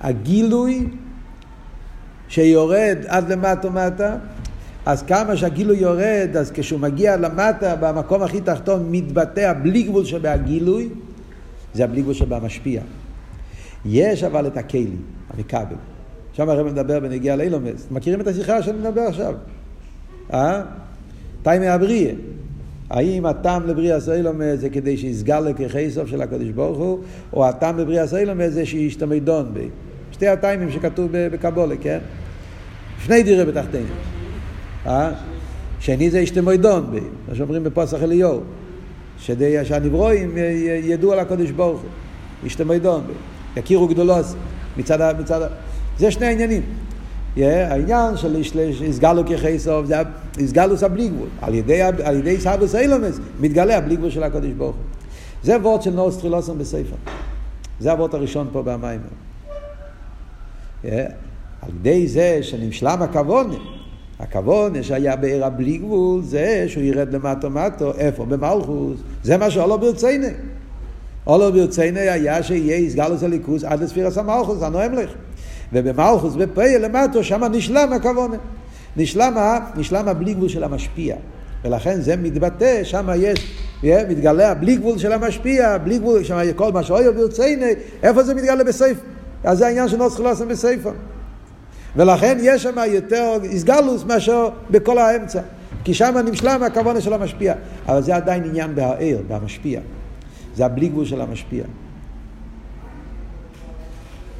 הגילוי 0.00 0.86
שיורד 2.28 2.98
עד 3.06 3.32
למטה 3.32 3.68
ומטה, 3.68 4.16
אז 4.86 5.02
כמה 5.02 5.36
שהגילוי 5.36 5.76
יורד, 5.76 6.36
אז 6.38 6.50
כשהוא 6.54 6.80
מגיע 6.80 7.16
למטה, 7.16 7.76
במקום 7.76 8.22
הכי 8.22 8.40
תחתון, 8.40 8.88
מתבטא 8.90 9.40
הבלי 9.40 9.82
גבול 9.82 10.04
שבהגילוי, 10.04 10.88
זה 11.74 11.84
הבלי 11.84 12.02
גבול 12.02 12.14
שבמשפיע. 12.14 12.82
יש 13.84 14.22
אבל 14.22 14.46
את 14.46 14.56
הכלים, 14.56 15.02
המכבל. 15.30 15.76
שם 16.36 16.48
הרב 16.48 16.66
מדבר 16.66 17.00
בנגיע 17.00 17.36
לאילומס. 17.36 17.86
מכירים 17.90 18.20
את 18.20 18.26
השיחה 18.26 18.62
שאני 18.62 18.78
מדבר 18.78 19.00
עכשיו? 19.00 19.34
אה? 20.32 20.62
תיימי 21.42 21.68
הבריאה. 21.68 22.12
האם 22.90 23.26
הטעם 23.26 23.66
לבריאה 23.66 24.00
סיילומס 24.00 24.60
זה 24.60 24.68
כדי 24.68 24.96
שיסגל 24.96 25.40
לככי 25.40 25.90
סוף 25.90 26.08
של 26.08 26.22
הקדוש 26.22 26.48
ברוך 26.48 26.78
הוא, 26.78 26.98
או 27.32 27.46
הטעם 27.46 27.78
לבריאה 27.78 28.06
סיילומס 28.06 28.52
זה 28.52 28.66
שישתמדון 28.66 29.54
בי. 29.54 29.68
שתי 30.12 30.28
הטיימים 30.28 30.70
שכתוב 30.70 31.08
בקבולה, 31.12 31.76
כן? 31.76 31.98
שני 33.04 33.22
דירה 33.22 33.44
בתחתינו. 33.44 33.86
אה? 34.86 35.12
שני 35.80 36.10
זה 36.10 36.20
ישתמדון 36.20 36.90
בי, 36.90 37.00
מה 37.28 37.34
שאומרים 37.34 37.64
בפוסח 37.64 38.02
אליהו. 38.02 38.40
שדי 39.18 39.64
שהנברואים 39.64 40.36
ידעו 40.82 41.12
על 41.12 41.18
הקדוש 41.18 41.50
ברוך 41.50 41.80
הוא. 41.80 41.90
ישתמדון 42.44 43.02
בי. 43.06 43.12
יכירו 43.60 43.88
גדולוס 43.88 44.34
מצד. 44.76 45.14
מצד. 45.20 45.48
זה 45.98 46.10
שני 46.10 46.26
העניינים. 46.26 46.62
העניין 47.36 48.16
של 48.16 48.42
הסגלו 48.88 49.22
כחסוב, 49.26 49.84
זה 49.84 49.94
הסגלוס 50.40 50.82
הבלי 50.82 51.08
גבול. 51.08 51.28
על 51.42 51.54
ידי, 51.54 51.82
על 51.82 52.16
ידי 52.16 52.40
סבוס 52.40 52.74
אילומס 52.74 53.18
מתגלה 53.40 53.76
הבלי 53.76 53.96
גבול 53.96 54.10
של 54.10 54.22
הקדוש 54.22 54.50
ברוך 54.50 54.76
הוא. 54.76 54.84
זה 55.42 55.56
וורד 55.56 55.82
של 55.82 55.90
נורס 55.90 56.16
טרילוסון 56.16 56.58
בספר. 56.58 56.96
זה 57.80 57.92
הוורד 57.92 58.14
הראשון 58.14 58.48
פה 58.52 58.62
במים. 58.62 59.00
על 61.62 61.70
ידי 61.80 62.08
זה 62.08 62.38
שנמשלם 62.42 63.02
הכוונה, 63.02 63.54
הכוונה 64.20 64.82
שהיה 64.82 65.16
בעיר 65.16 65.44
הבלי 65.44 65.78
גבול, 65.78 66.22
זה 66.22 66.64
שהוא 66.68 66.82
ירד 66.82 67.14
למטו 67.14 67.50
מטו, 67.50 67.92
איפה? 67.98 68.24
במלכוס. 68.24 69.00
זה 69.22 69.36
מה 69.36 69.50
שאולו 69.50 69.78
ברציני. 69.78 70.30
אולו 71.26 71.52
ברציני 71.52 72.00
היה 72.00 72.42
שיהיה 72.42 72.76
יסגלוס 72.76 73.22
הליכוס 73.22 73.64
עד 73.64 73.82
לספירס 73.82 74.18
המלכוס, 74.18 74.62
הנואם 74.62 74.92
לך. 74.92 75.10
ובמלכוס 75.72 76.34
בפועל 76.34 76.78
למטו, 76.78 77.24
שם 77.24 77.44
נשלם 77.44 77.92
הכוונה. 77.92 78.36
נשלם, 78.96 79.58
נשלם 79.76 80.08
הבלי 80.08 80.34
גבול 80.34 80.48
של 80.48 80.64
המשפיע. 80.64 81.16
ולכן 81.64 82.00
זה 82.00 82.16
מתבטא, 82.16 82.84
שם 82.84 83.08
יש, 83.16 83.56
מתגלה 84.08 84.50
הבלי 84.50 84.76
גבול 84.76 84.98
של 84.98 85.12
המשפיע, 85.12 85.78
בלי 85.78 85.98
גבול, 85.98 86.24
שם 86.24 86.38
כל 86.56 86.72
מה 86.72 86.82
שאוהב 86.82 87.16
ברציני, 87.16 87.72
איפה 88.02 88.22
זה 88.22 88.34
מתגלה 88.34 88.64
בספר? 88.64 89.00
אז 89.44 89.58
זה 89.58 89.66
העניין 89.66 89.88
של 89.88 89.96
נוסח 89.96 90.20
לא 90.20 90.32
עושים 90.32 90.48
בספר. 90.48 90.92
ולכן 91.96 92.38
יש 92.40 92.62
שם 92.62 92.76
יותר 92.86 93.32
איסגלוס 93.42 94.04
מאשר 94.04 94.48
בכל 94.70 94.98
האמצע. 94.98 95.40
כי 95.84 95.94
שם 95.94 96.14
נמשלם 96.26 96.62
הכוונה 96.62 97.00
של 97.00 97.12
המשפיע. 97.12 97.54
אבל 97.88 98.02
זה 98.02 98.16
עדיין 98.16 98.44
עניין 98.44 98.74
בהעיר, 98.74 99.22
במשפיע. 99.28 99.80
זה 100.56 100.66
הבלי 100.66 100.88
גבול 100.88 101.04
של 101.04 101.20
המשפיע. 101.20 101.64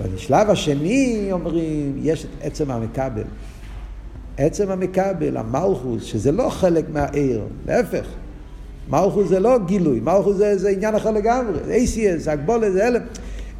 ובשלב 0.03 0.51
השני 0.51 1.29
אומרים, 1.33 1.97
יש 2.03 2.25
את 2.25 2.31
עצם 2.41 2.71
המקבל. 2.71 3.25
עצם 4.37 4.71
המקבל, 4.71 5.37
המלכוס, 5.37 6.05
שזה 6.05 6.33
לא 6.33 6.51
חלק 6.51 6.85
מהעיר, 6.93 7.43
להפך. 7.67 8.07
מלכוס 8.89 9.29
זה 9.29 9.41
לא 9.41 9.59
גילוי, 9.67 10.01
מלכוס 10.01 10.37
זה, 10.37 10.59
זה 10.59 10.69
עניין 10.69 10.95
אחר 10.95 11.11
לגמרי, 11.11 11.59
ACS, 11.85 12.31
הגבולת, 12.31 12.73
זה 12.73 12.89
אלה. 12.89 12.99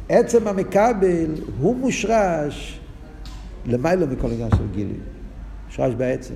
עצם 0.09 0.47
המקבל 0.47 1.35
הוא 1.59 1.75
מושרש 1.75 2.79
למעלה 3.65 4.05
מכל 4.05 4.31
עניין 4.31 4.49
של 4.51 4.67
גילוי. 4.73 4.97
מושרש 5.67 5.93
בעצם. 5.93 6.33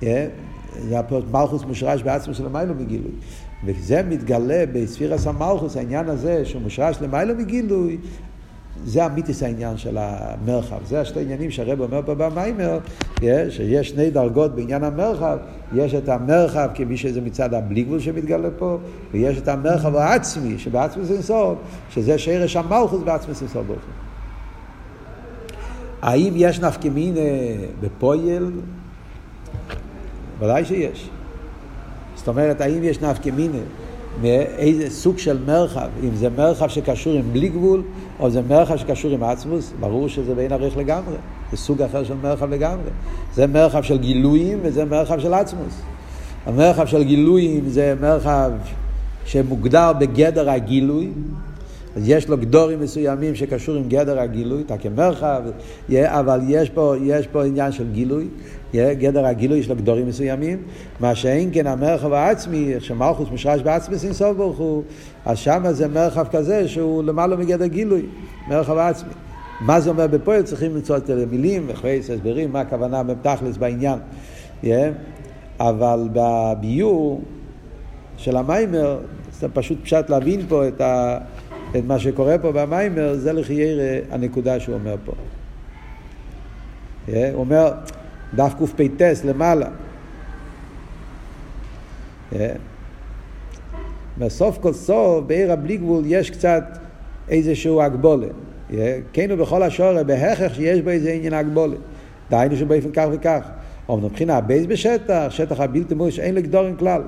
Yeah, 0.00 0.04
זה 0.88 0.96
מלכוס 1.32 1.62
מושרש 1.64 2.02
בעצמו 2.02 2.34
של 2.34 2.44
למעלה 2.44 2.72
מגילוי. 2.72 3.12
וזה 3.64 4.02
מתגלה 4.02 4.64
בספירס 4.72 5.26
המלכוס, 5.26 5.76
העניין 5.76 6.08
הזה 6.08 6.44
שהוא 6.44 6.62
מושרש 6.62 6.96
למעלה 7.00 7.34
מגילוי, 7.34 7.98
זה 8.84 9.04
המיתיס 9.04 9.42
העניין 9.42 9.76
של 9.76 9.98
המרחב. 10.00 10.78
זה 10.86 11.00
השתי 11.00 11.20
עניינים 11.20 11.50
שהרב 11.50 11.80
אומר 11.80 12.00
פה 12.06 12.14
במיימר, 12.14 12.78
שיש 13.50 13.88
שני 13.88 14.10
דרגות 14.10 14.54
בעניין 14.54 14.84
המרחב. 14.84 15.38
יש 15.74 15.94
את 15.94 16.08
המרחב 16.08 16.68
כמי 16.74 16.96
שזה 16.96 17.20
מצד 17.20 17.54
הבלי 17.54 17.82
גבול 17.82 18.00
שמתגלה 18.00 18.48
פה, 18.58 18.78
ויש 19.12 19.38
את 19.38 19.48
המרחב 19.48 19.96
העצמי, 19.96 20.58
שבעצמי 20.58 21.06
סנסור, 21.06 21.54
שזה 21.90 22.18
שרש 22.18 22.56
המלכוס 22.56 23.02
בעצמי 23.04 23.34
סנסור 23.34 23.62
באופן. 23.62 23.90
האם 26.02 26.32
יש 26.36 26.60
נפקמינה 26.60 27.20
בפויל? 27.80 28.50
ודאי 30.38 30.64
שיש. 30.64 31.10
זאת 32.16 32.28
אומרת, 32.28 32.60
האם 32.60 32.84
יש 32.84 33.00
נפקמינה 33.00 33.58
מאיזה 34.22 34.90
סוג 34.90 35.18
של 35.18 35.38
מרחב, 35.46 35.88
אם 36.02 36.14
זה 36.14 36.28
מרחב 36.36 36.68
שקשור 36.68 37.12
עם 37.12 37.32
בלי 37.32 37.48
גבול, 37.48 37.82
או 38.20 38.30
זה 38.30 38.40
מרחב 38.48 38.76
שקשור 38.76 39.10
עם 39.10 39.22
עצמוס, 39.22 39.72
ברור 39.80 40.08
שזה 40.08 40.34
בין 40.34 40.52
ערך 40.52 40.76
לגמרי. 40.76 41.14
זה 41.50 41.56
סוג 41.56 41.82
אחר 41.82 42.04
של 42.04 42.14
מרחב 42.22 42.50
לגמרי. 42.50 42.90
זה 43.34 43.46
מרחב 43.46 43.82
של 43.82 43.98
גילויים 43.98 44.58
וזה 44.62 44.84
מרחב 44.84 45.18
של 45.18 45.34
עצמוס. 45.34 45.80
המרחב 46.46 46.86
של 46.86 47.02
גילויים 47.02 47.68
זה 47.68 47.94
מרחב 48.00 48.50
שמוגדר 49.24 49.92
בגדר 49.92 50.50
הגילוי, 50.50 51.10
אז 51.96 52.08
יש 52.08 52.28
לו 52.28 52.38
גדורים 52.38 52.80
מסוימים 52.80 53.34
שקשור 53.34 53.74
עם 53.76 53.88
גדר 53.88 54.20
הגילוי, 54.20 54.62
אתה 54.62 54.78
כמרחב, 54.78 55.42
אבל 56.04 56.40
יש 56.48 56.70
פה, 56.70 56.94
יש 57.02 57.26
פה 57.26 57.44
עניין 57.44 57.72
של 57.72 57.84
גילוי, 57.92 58.28
גדר 58.74 59.26
הגילוי 59.26 59.58
יש 59.58 59.68
לו 59.68 59.76
גדורים 59.76 60.08
מסוימים, 60.08 60.62
מה 61.00 61.14
שאין 61.14 61.50
כן 61.52 61.66
המרחב 61.66 62.12
העצמי, 62.12 62.74
שמלכוס 62.78 63.28
מושרש 63.30 63.62
בעצמי 63.62 63.98
סוף 63.98 64.36
ברוך 64.36 64.58
הוא, 64.58 64.82
אז 65.24 65.38
שם 65.38 65.62
זה 65.70 65.88
מרחב 65.88 66.26
כזה 66.30 66.68
שהוא 66.68 67.04
למעלה 67.04 67.36
מגדר 67.36 67.66
גילוי, 67.66 68.02
מרחב 68.48 68.76
העצמי. 68.76 69.12
מה 69.60 69.80
זה 69.80 69.90
אומר 69.90 70.06
בפועל? 70.06 70.42
צריכים 70.42 70.74
למצוא 70.74 70.96
את 70.96 71.10
המילים 71.10 71.64
וכו' 71.66 71.88
הסברים, 71.88 72.52
מה 72.52 72.60
הכוונה 72.60 73.02
בתכלס 73.02 73.56
בעניין. 73.56 73.98
Yeah. 74.62 74.66
אבל 75.60 76.08
בביור 76.12 77.22
של 78.16 78.36
המיימר, 78.36 78.98
זה 79.32 79.48
פשוט 79.48 79.78
פשט 79.82 80.10
להבין 80.10 80.40
פה 80.48 80.68
את 80.68 80.80
ה... 80.80 81.18
את 81.76 81.84
מה 81.86 81.98
שקורה 81.98 82.38
פה 82.38 82.52
במיימר, 82.52 83.14
זה 83.14 83.32
לחיירה 83.32 83.98
הנקודה 84.10 84.60
שהוא 84.60 84.74
אומר 84.74 84.96
פה. 85.04 85.12
הוא 87.06 87.16
אומר, 87.34 87.72
דף 88.34 88.54
קפ"ט 88.58 89.02
למעלה. 89.24 89.66
בסוף 94.18 94.58
כל 94.58 94.72
סוף, 94.72 95.24
בעיר 95.26 95.52
הבלי 95.52 95.76
גבול 95.76 96.02
יש 96.06 96.30
קצת 96.30 96.64
איזשהו 97.28 97.82
הגבולה. 97.82 98.26
כן 99.12 99.26
ובכל 99.30 99.62
השורר, 99.62 100.02
בהכרח 100.02 100.54
שיש 100.54 100.80
בו 100.80 100.90
איזה 100.90 101.12
עניין 101.12 101.34
הגבולה. 101.34 101.76
דהיינו 102.30 102.56
שבאופן 102.56 102.90
כך 102.92 103.06
וכך. 103.12 103.48
אבל 103.88 104.00
מבחינה 104.00 104.36
הבייס 104.36 104.66
בשטח, 104.66 105.26
שטח 105.28 105.60
הבלתי 105.60 105.94
מוש, 105.94 106.18
אין 106.18 106.34
לגדור 106.34 106.64
כלל. 106.78 107.02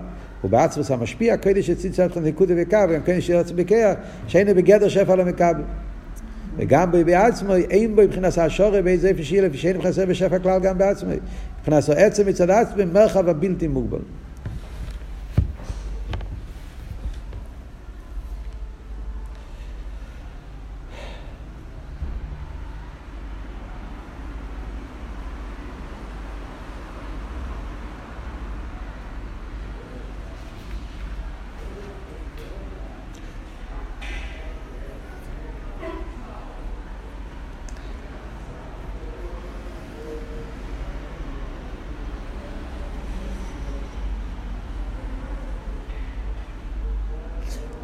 ובעצמוס 0.44 0.90
המשפיע, 0.90 1.36
קודש 1.36 1.70
הציץ 1.70 2.00
אתכם 2.00 2.24
נקודה 2.24 2.54
וקו, 2.56 2.76
גם 2.94 3.00
קודש 3.04 3.28
ירץ 3.28 3.50
בקר, 3.50 3.92
שאין 4.28 4.46
בגדר 4.46 4.88
שפע 4.88 5.16
למקבל. 5.16 5.62
וגם 6.56 6.92
בעצמו, 6.92 7.54
אין 7.54 7.96
בו 7.96 8.02
מבחינת 8.02 8.38
השורי 8.38 8.82
באיזה 8.82 9.08
איפה 9.08 9.22
שיהיה 9.22 9.42
לפי 9.42 9.58
שאין 9.58 9.82
חסר 9.82 10.06
בשפע 10.06 10.38
כלל 10.38 10.60
גם 10.60 10.78
בעצמו. 10.78 11.10
מבחינת 11.60 11.88
עצם 11.88 12.26
מצד 12.28 12.50
עצמו, 12.50 12.82
מרחב 12.92 13.28
הבלתי 13.28 13.68
מוגבל. 13.68 13.98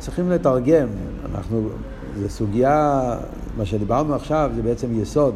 צריכים 0.03 0.31
לתרגם, 0.31 0.88
אנחנו, 1.33 1.69
זו 2.21 2.29
סוגיה, 2.29 3.17
מה 3.57 3.67
שדיברנו 3.67 4.15
עכשיו 4.15 4.51
זה 4.55 4.62
בעצם 4.62 5.01
יסוד, 5.03 5.35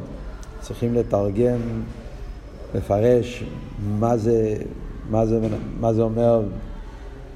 צריכים 0.61 0.95
לתרגם, 0.95 1.59
לפרש 2.75 3.45
מה 3.99 4.17
זה, 4.17 4.57
מה 5.11 5.27
זה, 5.27 5.41
מה 5.81 5.93
זה 5.93 6.03
אומר, 6.03 6.43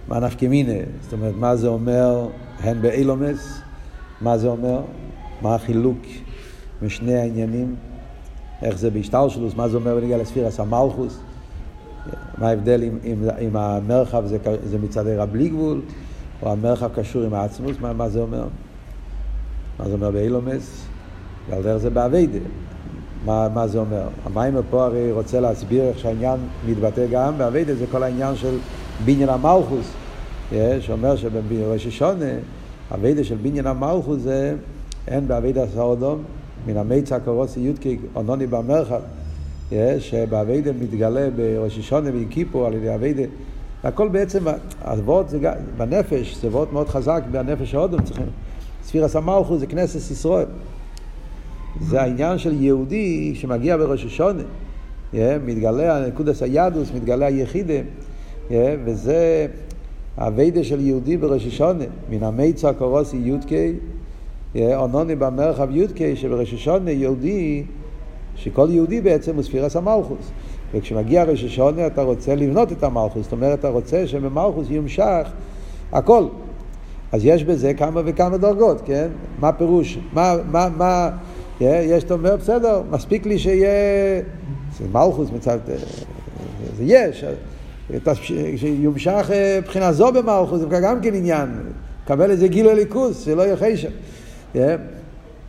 מה 0.09 0.21
נפקא 0.21 0.47
מינה, 0.47 0.73
זאת 1.03 1.13
אומרת, 1.13 1.35
מה 1.39 1.57
זה 1.57 1.69
אומר 1.69 2.29
הן 2.61 2.83
באילומס, 2.83 3.61
מה 4.21 4.39
זה 4.39 4.49
אומר, 4.49 4.81
מה 5.43 5.55
החילוק 5.55 5.99
משני 6.83 7.15
העניינים, 7.15 7.77
איך 8.63 8.79
זה 8.79 8.91
בהשתלשלוס, 8.91 9.55
מה 9.57 9.69
זה 9.69 9.77
אומר 9.77 9.97
בניגע 9.97 10.19
לספירס 10.19 10.61
המלכוס, 10.61 11.19
מה 12.39 12.49
ההבדל 12.49 12.83
אם, 13.39 13.57
המרחב 13.57 14.27
זה, 14.27 14.39
זה 14.65 14.79
מצד 14.79 15.07
עיר 15.07 15.23
הבלי 15.23 15.49
גבול, 15.49 15.81
או 16.43 16.53
המרחב 16.53 16.89
קשור 16.95 17.23
עם 17.23 17.35
העצמוס, 17.35 17.77
מה, 17.81 17.93
מה 17.93 18.09
זה 18.09 18.21
אומר? 18.21 18.45
מה 19.79 19.89
זה 19.89 19.93
אומר 19.93 20.11
באילומס? 20.11 20.87
ועל 21.51 21.63
דרך 21.63 21.77
זה 21.77 21.91
באביידה. 21.91 22.39
מה, 23.25 23.49
מה 23.55 23.69
זה 23.69 23.79
אומר? 23.79 24.09
המיימר 24.25 24.61
פה 24.71 24.85
הרי 24.85 25.13
רוצה 25.13 25.41
להסביר 25.41 25.83
איך 25.83 25.99
שהעניין 25.99 26.37
מתבטא 26.69 27.07
גם 27.11 27.39
באביידה, 27.39 27.75
זה 27.75 27.85
כל 27.91 28.03
העניין 28.03 28.37
של 28.37 28.57
בניין 29.05 29.29
המלכוס, 29.29 29.93
שאומר 30.81 31.17
שבראש 31.17 31.87
השונה, 31.87 32.31
אביידה 32.95 33.25
של 33.25 33.37
בניין 33.43 33.67
המלכוס 33.67 34.21
זה 34.21 34.55
אין 35.09 35.29
באביידה 35.29 35.67
סעודום, 35.75 36.23
מן 36.67 36.77
המיצה 36.77 37.21
קורוסי 37.21 37.61
יודקי 37.61 37.99
אונוני 38.15 38.47
במרחב, 38.47 39.01
שבאביידה 39.99 40.73
מתגלה 40.73 41.29
בראש 41.37 41.79
השונה 41.79 42.11
ועם 42.11 42.65
על 42.67 42.75
ידי 42.75 42.95
אביידה 42.95 43.23
והכל 43.85 44.09
בעצם, 44.09 44.45
הוורד 44.85 45.29
זה 45.29 45.39
בנפש, 45.77 46.37
זה 46.37 46.49
וורד 46.49 46.73
מאוד 46.73 46.89
חזק 46.89 47.23
בנפש 47.31 47.75
ההודו, 47.75 47.97
צריכים, 48.05 48.27
ספירס 48.85 49.17
המלכו 49.17 49.59
זה 49.59 49.67
כנסת 49.67 50.11
ישראל. 50.11 50.47
זה 51.81 52.03
העניין 52.03 52.39
של 52.39 52.63
יהודי 52.63 53.35
שמגיע 53.35 53.77
בראש 53.77 54.05
השונה. 54.05 54.43
Yeah, 55.13 55.17
מתגלה 55.45 56.09
נקודס 56.09 56.43
היהדוס, 56.43 56.93
מתגלה 56.95 57.27
היחידה, 57.27 57.75
yeah, 58.49 58.53
וזה 58.85 59.47
הווידה 60.17 60.65
של 60.65 60.81
יהודי 60.81 61.17
בראש 61.17 61.47
השונה, 61.47 61.85
מן 62.11 62.23
המיצה 62.23 62.73
קורוסי 62.73 63.17
יודקי, 63.17 63.73
אונוני 64.57 65.15
במרחב 65.15 65.69
יודקי, 65.71 66.17
שבראש 66.17 66.55
השונה 66.55 66.91
יהודי, 66.91 67.65
שכל 68.37 68.69
יהודי 68.71 69.01
בעצם 69.01 69.35
הוא 69.35 69.43
ספירס 69.43 69.77
המלכוס. 69.77 70.31
וכשמגיע 70.75 71.25
ראש 71.25 71.45
השונה 71.45 71.87
אתה 71.87 72.03
רוצה 72.03 72.35
לבנות 72.35 72.73
את 72.73 72.83
המלכוס, 72.83 73.23
זאת 73.23 73.33
אומרת 73.33 73.59
אתה 73.59 73.69
רוצה 73.69 74.07
שבמלכוס 74.07 74.67
יומשך 74.71 75.29
הכל. 75.93 76.25
אז 77.13 77.25
יש 77.25 77.45
בזה 77.45 77.75
כמה 77.75 78.01
וכמה 78.05 78.37
דרגות, 78.37 78.83
כן? 78.85 79.09
מה 79.41 79.53
פירוש? 79.53 79.99
מה, 80.13 80.35
מה, 80.51 80.69
מה, 80.77 81.11
יש, 81.61 82.05
אתה 82.05 82.15
אומר, 82.15 82.37
בסדר, 82.37 82.83
מספיק 82.91 83.27
לי 83.27 83.39
שיהיה, 83.39 83.71
זה 84.79 84.85
מלכוס 84.93 85.29
מצד, 85.37 85.59
זה 86.77 86.85
יש, 86.85 87.25
שיומשך 88.57 89.31
אה, 89.33 89.59
מבחינה 89.63 89.93
זו 89.93 90.13
במלכוס, 90.13 90.61
זה 90.61 90.67
גם 90.83 91.01
כן 91.01 91.15
עניין, 91.15 91.49
קבל 92.07 92.31
איזה 92.31 92.49
גילוי 92.49 92.75
ליכוס, 92.75 93.25
שלא 93.25 93.43
יהיה 93.43 93.57
חשב. 93.57 93.91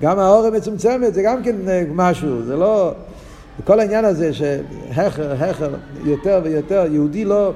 גם 0.01 0.19
האור 0.19 0.45
המצומצמת 0.45 1.13
זה 1.13 1.21
גם 1.21 1.43
כן 1.43 1.55
אה, 1.67 1.83
משהו, 1.95 2.41
זה 2.43 2.55
לא... 2.55 2.93
כל 3.63 3.79
העניין 3.79 4.05
הזה 4.05 4.33
שהכר, 4.33 5.31
הכר, 5.31 5.73
יותר 6.05 6.41
ויותר, 6.43 6.85
יהודי 6.91 7.25
לא, 7.25 7.53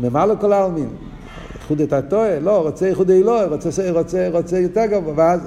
ממלא 0.00 0.34
כל 0.40 0.52
העלמין, 0.52 0.88
איחוד 1.54 1.80
את 1.80 1.92
הטועה, 1.92 2.40
לא, 2.40 2.62
רוצה 2.62 2.86
איחוד 2.86 3.10
אלוהי, 3.10 3.46
רוצה, 3.46 3.90
רוצה, 3.90 4.28
רוצה 4.32 4.58
יותר 4.58 4.86
גבוה, 4.86 5.12
ואז, 5.16 5.40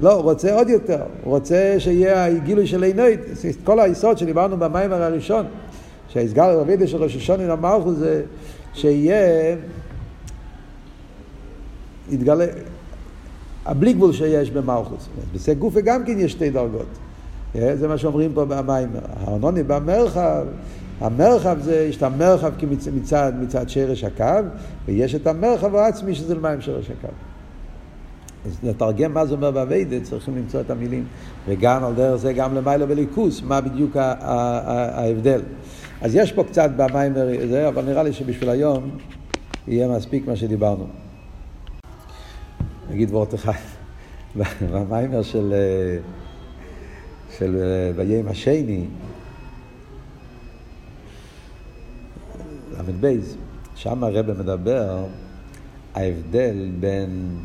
לא, 0.00 0.20
רוצה 0.22 0.54
עוד 0.54 0.68
יותר, 0.68 1.02
רוצה 1.24 1.74
שיהיה 1.78 2.24
הגילוי 2.24 2.66
של 2.66 2.82
עינוי, 2.82 3.16
כל 3.64 3.80
היסוד 3.80 4.18
שדיברנו 4.18 4.56
במיימר 4.56 5.02
הראשון, 5.02 5.46
שהסגר 6.08 6.60
רבידה 6.60 6.86
של 6.86 7.02
ראש 7.02 7.16
השונים 7.16 7.48
למלכו 7.48 7.92
זה 7.92 8.22
שיהיה, 8.74 9.56
יתגלה, 12.10 12.46
הבלי 13.66 13.92
גבול 13.92 14.12
שיש 14.12 14.50
במלכוס. 14.50 15.08
בסי 15.34 15.54
גופה 15.54 15.80
גם 15.80 16.04
כן 16.04 16.18
יש 16.18 16.32
שתי 16.32 16.50
דרגות. 16.50 16.86
זה 17.54 17.88
מה 17.88 17.98
שאומרים 17.98 18.32
פה 18.34 18.44
במיימר. 18.44 19.00
הארנוני 19.20 19.62
במרחב, 19.62 20.44
המרחב 21.00 21.56
זה, 21.60 21.86
יש 21.90 21.96
את 21.96 22.02
המרחב 22.02 22.50
מצד, 22.92 23.32
מצד 23.40 23.68
שרש 23.68 24.04
הקו, 24.04 24.48
ויש 24.86 25.14
את 25.14 25.26
המרחב 25.26 25.74
העצמי 25.74 26.14
שזה 26.14 26.34
למים 26.34 26.60
שרש 26.60 26.90
הקו. 26.90 27.12
אז 28.46 28.58
לתרגם 28.62 29.14
מה 29.14 29.26
זה 29.26 29.34
אומר 29.34 29.50
באביידה, 29.50 30.00
צריכים 30.00 30.36
למצוא 30.36 30.60
את 30.60 30.70
המילים, 30.70 31.04
וגם 31.48 31.84
על 31.84 31.94
דרך 31.94 32.16
זה 32.16 32.32
גם 32.32 32.54
למעלה 32.54 32.86
בליכוס, 32.86 33.42
מה 33.42 33.60
בדיוק 33.60 33.96
ההבדל. 33.96 35.40
אז 36.02 36.14
יש 36.14 36.32
פה 36.32 36.44
קצת 36.44 36.70
במיימר, 36.76 37.28
זה, 37.48 37.68
אבל 37.68 37.84
נראה 37.84 38.02
לי 38.02 38.12
שבשביל 38.12 38.50
היום 38.50 38.90
יהיה 39.68 39.88
מספיק 39.88 40.28
מה 40.28 40.36
שדיברנו. 40.36 40.86
נגיד 42.90 43.10
וורט 43.10 43.34
אחד, 43.34 43.52
במיימר 44.72 45.22
של, 45.22 45.54
של 47.38 47.56
ויים 47.96 48.28
השני, 48.28 48.84
ל"ב, 52.72 53.16
שם 53.74 54.04
הרב 54.04 54.38
מדבר 54.38 55.04
ההבדל 55.94 56.70
בין, 56.80 57.38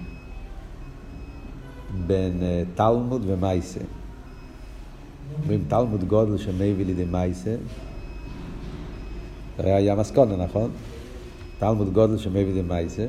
בין 2.08 2.40
uh, 2.40 2.78
תלמוד 2.78 3.24
ומייסה. 3.28 3.80
אומרים 5.42 5.64
תלמוד 5.68 6.04
גודל 6.04 6.38
שמביא 6.38 6.86
לידי 6.86 7.06
מייסה, 7.06 7.56
זה 9.58 9.76
היה 9.76 9.96
מסקונה, 9.96 10.36
נכון? 10.36 10.72
תלמוד 11.60 11.94
גודל 11.94 12.18
שמביא 12.18 12.46
לידי 12.46 12.62
מייסה. 12.62 13.06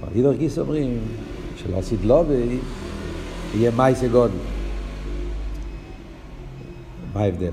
אבל 0.00 0.12
הידור 0.14 0.32
גיס 0.32 0.58
אומרים 0.58 0.98
שלא 1.56 1.78
עשית 1.78 2.00
לובי, 2.04 2.58
יהיה 3.54 3.70
מייסה 3.70 4.08
גודל. 4.08 4.55
מה 7.16 7.22
ההבדל? 7.22 7.50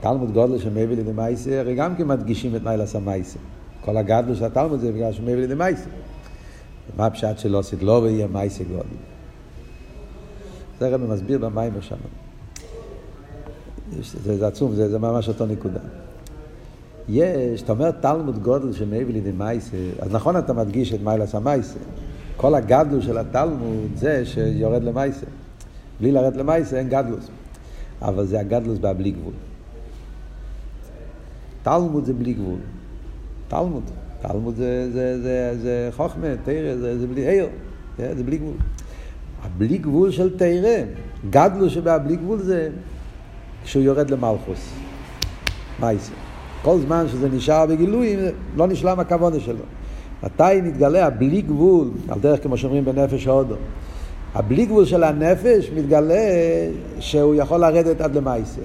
תלמוד 0.00 0.32
גודל 0.32 0.58
של 0.58 0.70
מביא 0.70 0.96
לידי 0.96 1.12
מייסה, 1.12 1.60
הרי 1.60 1.74
גם 1.74 1.96
כן 1.96 2.06
מדגישים 2.06 2.56
את 2.56 2.62
מיילס 2.62 2.96
המייסה. 2.96 3.38
כל 3.80 3.96
הגדלו 3.96 4.36
של 4.36 4.44
התלמוד 4.44 4.80
זה 4.80 4.92
בגלל 4.92 5.12
שמביא 5.12 5.34
לידי 5.34 5.54
מייסה. 5.54 5.90
מה 6.96 7.06
הפשט 7.06 7.38
שלא 7.38 7.58
עשית 7.58 7.82
לא 7.82 7.92
ויהיה 7.92 8.26
מייסה 8.26 8.64
גודל? 8.64 8.96
זה 10.80 10.94
רבי 10.94 11.06
מסביר 11.06 11.38
במים 11.38 11.72
שם. 11.80 11.96
זה, 14.24 14.38
זה 14.38 14.46
עצום, 14.46 14.74
זה, 14.74 14.88
זה 14.90 14.98
ממש 14.98 15.28
אותו 15.28 15.46
נקודה. 15.46 15.80
יש, 17.08 17.62
אתה 17.62 17.72
אומר 17.72 17.90
תלמוד 17.90 18.38
גודל 18.38 18.72
שמביא 18.72 19.14
לידי 19.14 19.32
מייסה, 19.32 19.76
אז 20.00 20.12
נכון 20.12 20.38
אתה 20.38 20.52
מדגיש 20.52 20.92
את 20.92 21.00
מיילס 21.02 21.34
המייסה. 21.34 21.78
כל 22.36 22.54
הגדלו 22.54 23.02
של 23.02 23.18
התלמוד 23.18 23.90
זה 23.94 24.26
שיורד 24.26 24.84
למייסה. 24.84 25.26
בלי 26.00 26.12
לרדת 26.12 26.36
למייסה 26.36 26.76
אין 26.76 26.88
גדלוס. 26.88 27.28
אבל 28.02 28.26
זה 28.26 28.40
הגדלוס 28.40 28.78
בבלי 28.78 29.10
גבול. 29.10 29.32
תלמוד 31.62 32.04
זה 32.04 32.12
בלי 32.12 32.32
גבול. 32.32 32.58
תלמוד. 33.48 33.82
תלמוד 34.20 34.56
זה, 34.56 34.90
זה, 34.92 35.22
זה, 35.22 35.58
זה 35.62 35.88
חוכמה, 35.96 36.26
תרא, 36.44 36.76
זה, 36.76 36.98
זה 36.98 37.06
בלי 37.06 37.28
עיר. 37.28 37.46
זה 37.98 38.24
בלי 38.24 38.38
גבול. 38.38 38.54
הבלי 39.42 39.78
גבול 39.78 40.10
של 40.10 40.38
תרא, 40.38 40.84
גדלו 41.30 41.70
שבבלי 41.70 42.16
גבול 42.16 42.38
זה 42.38 42.68
כשהוא 43.64 43.82
יורד 43.82 44.10
למלכוס. 44.10 44.70
מייסר. 45.80 46.12
כל 46.62 46.78
זמן 46.78 47.08
שזה 47.08 47.28
נשאר 47.28 47.66
בגילויים, 47.66 48.18
לא 48.56 48.66
נשלם 48.66 49.00
הכוונה 49.00 49.40
שלו. 49.40 49.64
מתי 50.22 50.60
נתגלה 50.62 51.06
הבלי 51.06 51.42
גבול, 51.42 51.90
על 52.08 52.20
דרך 52.20 52.42
כמו 52.42 52.56
שאומרים 52.56 52.84
בנפש 52.84 53.26
ההודו, 53.26 53.54
הבלי 54.36 54.66
גבול 54.66 54.84
של 54.84 55.04
הנפש 55.04 55.70
מתגלה 55.76 56.24
שהוא 56.98 57.34
יכול 57.34 57.60
לרדת 57.60 58.00
עד 58.00 58.16
למייסר. 58.16 58.60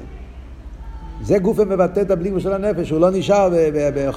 זה 1.24 1.38
גוף 1.38 1.60
המבטא 1.60 2.02
את 2.02 2.12
הבלי 2.12 2.40
של 2.40 2.54
הנפש, 2.54 2.90
הוא 2.90 3.00
לא 3.00 3.12
נשאר 3.12 3.50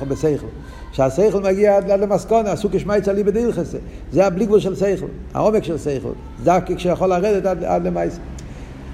בשכל. 0.09 0.47
כשהשכל 0.93 1.41
מגיע 1.41 1.77
עד 1.77 1.91
למסקונה, 1.91 2.53
עשו 2.53 2.69
כשמייץ 2.73 3.09
עלי 3.09 3.25
בדילכסה. 3.25 3.79
זה 4.13 4.27
הבלי 4.27 4.47
גבול 4.47 4.61
של 4.61 4.75
שכל, 4.75 5.07
העומק 5.35 5.65
של 5.65 5.79
שכל. 5.79 6.13
זה 6.43 6.51
כשיכול 6.67 7.09
לרדת 7.09 7.47
עד, 7.47 7.65
עד 7.65 7.87
למייסה. 7.87 8.19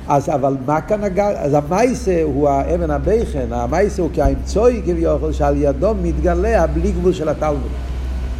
אז 0.08 0.28
אבל 0.28 0.56
מה 0.66 0.80
כאן 0.80 1.04
הגל? 1.04 1.32
אז 1.36 1.54
המייסה 1.54 2.22
הוא 2.22 2.48
האבן 2.48 2.90
הבכן, 2.90 3.46
המייסה 3.50 4.02
הוא 4.02 4.10
כאמצוי 4.14 4.82
כביכול, 4.84 5.32
שעל 5.32 5.56
ידו 5.56 5.94
מתגלה 6.02 6.62
הבלי 6.62 6.92
גבול 6.92 7.12
של 7.12 7.28
התלמוד. 7.28 7.70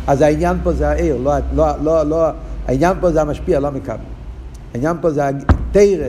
אז 0.06 0.20
העניין 0.20 0.56
פה 0.62 0.72
זה 0.72 0.88
העיר, 0.88 1.16
לא, 1.16 1.32
לא, 1.54 1.66
לא, 1.82 2.02
לא, 2.02 2.28
העניין 2.70 2.96
פה 3.00 3.12
זה 3.12 3.20
המשפיע, 3.20 3.60
לא 3.60 3.70
מקבל. 3.70 3.96
העניין 4.74 4.96
פה 5.00 5.10
זה 5.10 5.28
התרא. 5.28 6.08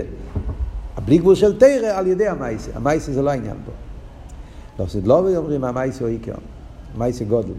הבלי 0.98 1.18
גבול 1.18 1.36
של 1.36 1.60
תרא 1.60 1.88
על 1.88 2.08
ידי 2.08 2.28
המייסה. 2.28 2.72
המייסה 2.76 3.14
זה 3.14 3.22
לא 3.22 3.30
העניין 3.30 3.58
פה. 3.66 3.72
לא 4.80 4.90
סדלובי 4.90 5.36
אומרים 5.36 5.64
המייסה 5.64 6.04
הוא 6.04 6.10
עיקר, 6.10 6.34
מייסה 6.98 7.24
גודל. 7.24 7.54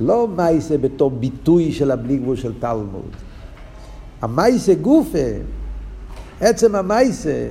לא 0.00 0.28
מייסה 0.28 0.78
בתור 0.78 1.10
ביטוי 1.10 1.72
של 1.72 1.90
הבלי 1.90 2.16
גבול 2.16 2.36
של 2.36 2.52
תלמוד. 2.58 3.16
המייסה 4.22 4.74
גופה, 4.74 5.28
עצם 6.40 6.74
המייסה, 6.74 7.48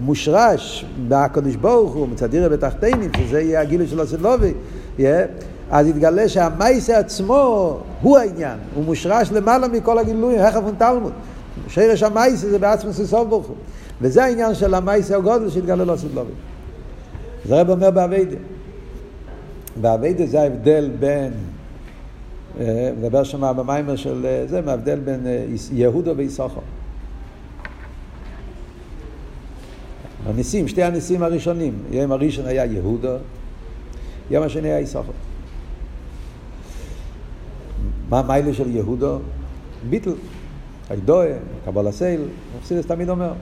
מושרש 0.00 0.84
בהקדוש 1.08 1.56
ברוך 1.56 1.94
הוא, 1.94 2.08
מצד 2.08 2.34
עירה 2.34 2.48
בתחתינים, 2.48 3.10
שזה 3.16 3.40
יהיה 3.40 3.60
הגילוי 3.60 3.86
של 3.86 4.00
הסדלובי, 4.00 4.52
אז 5.70 5.86
יתגלה 5.86 6.28
שהמייסה 6.28 6.98
עצמו 6.98 7.78
הוא 8.00 8.18
העניין, 8.18 8.58
הוא 8.74 8.84
מושרש 8.84 9.32
למעלה 9.32 9.68
מכל 9.68 9.98
הגילויים, 9.98 10.40
הכף 10.40 10.60
ותלמוד. 10.66 11.12
שרש 11.68 12.02
המייסה 12.02 12.50
זה 12.50 12.58
בעצמו 12.58 12.92
ססוף 12.92 13.28
ברוך 13.28 13.46
הוא. 13.46 13.56
וזה 14.00 14.24
העניין 14.24 14.54
של 14.54 14.74
המייסר 14.74 15.16
הגודל 15.16 15.50
שהתגלה 15.50 15.84
לו 15.84 15.98
סדלובים. 15.98 16.34
זה 17.44 17.60
רב 17.60 17.70
אומר 17.70 17.90
באביידה. 17.90 18.36
באביידה 19.80 20.26
זה 20.26 20.40
ההבדל 20.40 20.90
בין, 20.98 21.32
אה, 22.60 22.90
מדבר 22.98 23.24
שם 23.24 23.52
במיימר 23.56 23.96
של 23.96 24.26
אה, 24.26 24.46
זה, 24.46 24.60
מההבדל 24.60 24.98
בין 24.98 25.26
אה, 25.26 25.44
יהודו 25.72 26.16
ויששכר. 26.16 26.60
הניסים, 30.26 30.68
שתי 30.68 30.82
הניסים 30.82 31.22
הראשונים, 31.22 31.74
יום 31.90 32.12
הראשון 32.12 32.46
היה 32.46 32.64
יהודו, 32.64 33.16
יום 34.30 34.44
השני 34.44 34.68
היה 34.68 34.80
יששכר. 34.80 35.29
מה 38.10 38.18
המיילה 38.18 38.54
של 38.54 38.76
יהודו? 38.76 39.18
ביטל, 39.90 40.12
הידועה, 40.90 41.28
קבול 41.64 41.86
הסייל, 41.86 42.20
מפסידס 42.58 42.86
תמיד 42.86 43.08
אומר. 43.08 43.32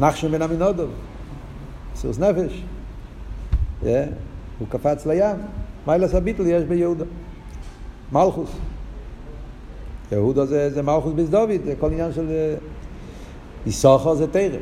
נחשון 0.00 0.32
בן 0.32 0.42
עמינודוב, 0.42 0.90
סוס 1.94 2.18
נפש. 2.18 2.62
Yeah, 3.82 3.86
הוא 4.58 4.68
קפץ 4.68 5.06
לים, 5.06 5.36
מיילס 5.86 6.14
הביטל 6.14 6.46
יש 6.46 6.64
ביהודה. 6.64 7.04
מלכוס. 8.12 8.50
יהודה 10.12 10.46
זה, 10.46 10.70
זה 10.70 10.82
מלכוס 10.82 11.12
בזדוביד, 11.12 11.64
זה 11.64 11.74
כל 11.80 11.92
עניין 11.92 12.12
של... 12.12 12.54
איסוכו 13.66 14.16
זה 14.16 14.26
תרא. 14.26 14.58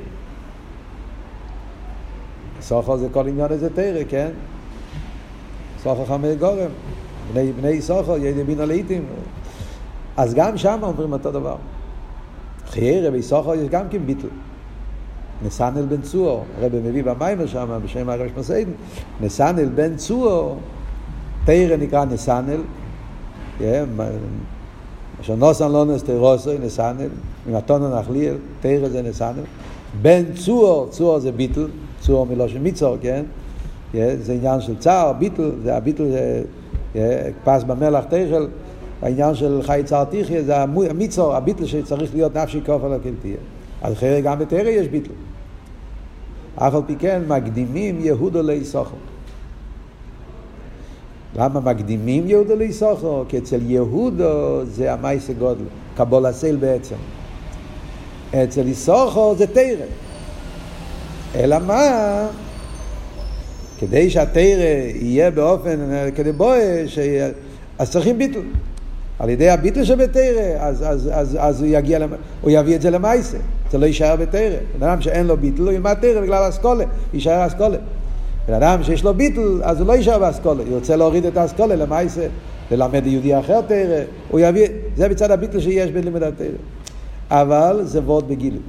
איסוכו 2.59 2.99
זה 2.99 3.09
כל 3.13 3.29
עניין 3.29 3.53
איזה 3.53 3.75
תרא, 3.75 4.01
כן? 4.09 4.31
איסוכו 5.77 6.05
חמי 6.05 6.37
גורם. 6.37 6.71
בני, 7.33 7.53
בני 7.53 7.69
איסוכו, 7.69 8.17
ידי 8.17 8.45
בינה 8.45 8.65
לעיתים. 8.65 9.05
אז 10.17 10.35
גם 10.35 10.57
שם 10.57 10.79
אומרים 10.83 11.13
אותו 11.13 11.31
דבר. 11.31 11.57
חיירה 12.67 13.13
ואיסוכו 13.13 13.55
יש 13.55 13.69
גם 13.69 13.85
כן 13.91 13.99
ביטל. 14.07 14.29
נסנל 15.47 15.83
בן 15.83 16.01
צור, 16.01 16.45
הרב 16.61 16.73
מביא 16.75 17.05
במיימר 17.05 17.47
שם, 17.47 17.81
בשם 17.85 18.09
הרב 18.09 18.27
שמסעידן, 18.35 18.71
נסנל 19.21 19.69
בן 19.69 19.97
צור, 19.97 20.57
תרא 21.45 21.77
נקרא 21.77 22.05
נסנל, 22.05 22.61
אשר 25.21 25.35
נוסן 25.37 25.73
לא 25.73 25.85
נס 25.85 26.03
תרוסוי, 26.03 26.59
נסנל, 26.59 27.09
ממתון 27.47 27.95
נחליאל, 27.95 28.35
תרא 28.61 28.89
זה 28.89 29.03
נסנל, 29.03 29.43
בן 30.03 30.23
צור, 30.35 30.87
צור 30.91 31.19
זה 31.19 31.33
ביטל, 31.33 31.67
צור 32.01 32.27
מלושן 32.27 32.59
מיצור, 32.59 32.97
כן? 33.01 33.25
זה 33.95 34.33
עניין 34.33 34.61
של 34.61 34.79
צער, 34.79 35.13
ביטל, 35.13 35.51
זה 35.63 35.77
הביטל, 35.77 36.05
פס 37.45 37.63
במלח 37.67 38.05
תכל, 38.05 38.47
העניין 39.03 39.35
של 39.35 39.61
חי 39.63 39.83
צער 39.85 40.05
תחיה, 40.05 40.43
זה 40.43 40.63
המיצור, 40.63 41.35
הביטל 41.35 41.67
שצריך 41.67 42.15
להיות 42.15 42.37
נפשי 42.37 42.61
כופר 42.67 42.89
לקלטיה. 42.89 43.37
אז 43.83 43.93
אחרי 43.93 44.23
גם 44.23 44.39
בתרא 44.39 44.69
יש 44.69 44.89
ביטל. 44.89 45.11
אף 46.57 46.75
על 46.75 46.83
פי 46.87 46.97
כן 46.97 47.23
מקדימים 47.29 48.01
יהודו 48.01 48.43
לאיסוכו. 48.43 48.97
למה 51.37 51.61
מקדימים 51.61 52.29
יהודו 52.29 52.57
לאיסוכו? 52.57 53.25
כי 53.29 53.39
אצל 53.39 53.61
יהודו 53.63 54.65
זה 54.65 54.93
המייסה 54.93 55.33
גודל, 55.33 55.65
קבול 55.97 56.27
הסייל 56.27 56.57
בעצם. 56.57 56.97
אצל 58.35 58.67
איסוכו 58.67 59.35
זה 59.39 59.47
תרא. 59.47 59.87
אלא 61.35 61.59
מה? 61.59 62.27
כדי 63.81 64.11
שהתרא 64.11 64.91
יהיה 64.95 65.31
באופן, 65.31 65.79
כדי 66.15 66.33
בואש, 66.33 66.99
אז 67.79 67.91
צריכים 67.91 68.19
ביטל. 68.19 68.41
על 69.19 69.29
ידי 69.29 69.49
הביטל 69.49 69.85
שבתרא, 69.85 70.57
אז, 70.59 70.85
אז, 70.87 71.11
אז, 71.13 71.37
אז 71.41 71.61
הוא, 71.61 71.69
יגיע, 71.73 71.99
הוא 72.41 72.51
יביא 72.51 72.77
את 72.77 72.83
זה 72.83 72.91
למעשה. 72.91 73.39
זה 73.71 73.79
לא 73.79 73.87
יישאר 73.87 74.17
בתרא. 74.17 74.57
בן 74.79 74.87
אדם 74.87 75.01
שאין 75.01 75.27
לו 75.27 75.37
ביטל, 75.37 75.63
הוא 75.63 75.73
ילמד 75.73 75.95
תרא 76.01 76.21
בגלל 76.21 76.49
אסכולה, 76.49 76.85
יישאר 77.15 77.47
אסכולה. 77.47 77.79
בן 78.49 78.55
אדם 78.55 78.83
שיש 78.83 79.05
לו 79.05 79.15
ביטל, 79.15 79.61
אז 79.63 79.81
הוא 79.81 79.87
לא 79.87 79.93
יישאר 79.93 80.19
באסכולה, 80.19 80.63
הוא 80.69 80.75
רוצה 80.75 80.97
להוריד 80.97 81.27
את 81.27 81.37
האסכולה 81.37 81.77
למעשה, 81.77 82.27
ללמד 82.71 83.07
יהודי 83.07 83.39
אחר 83.39 83.61
תרא, 83.61 84.03
הוא 84.31 84.41
יביא, 84.41 84.67
זה 84.97 85.09
מצד 85.09 85.31
הביטל 85.31 85.61
שיש 85.61 85.91
בלימוד 85.91 86.23
התרא. 86.23 86.47
אבל 87.31 87.81
זה 87.85 88.01
וורד 88.01 88.29
בגילוי. 88.29 88.61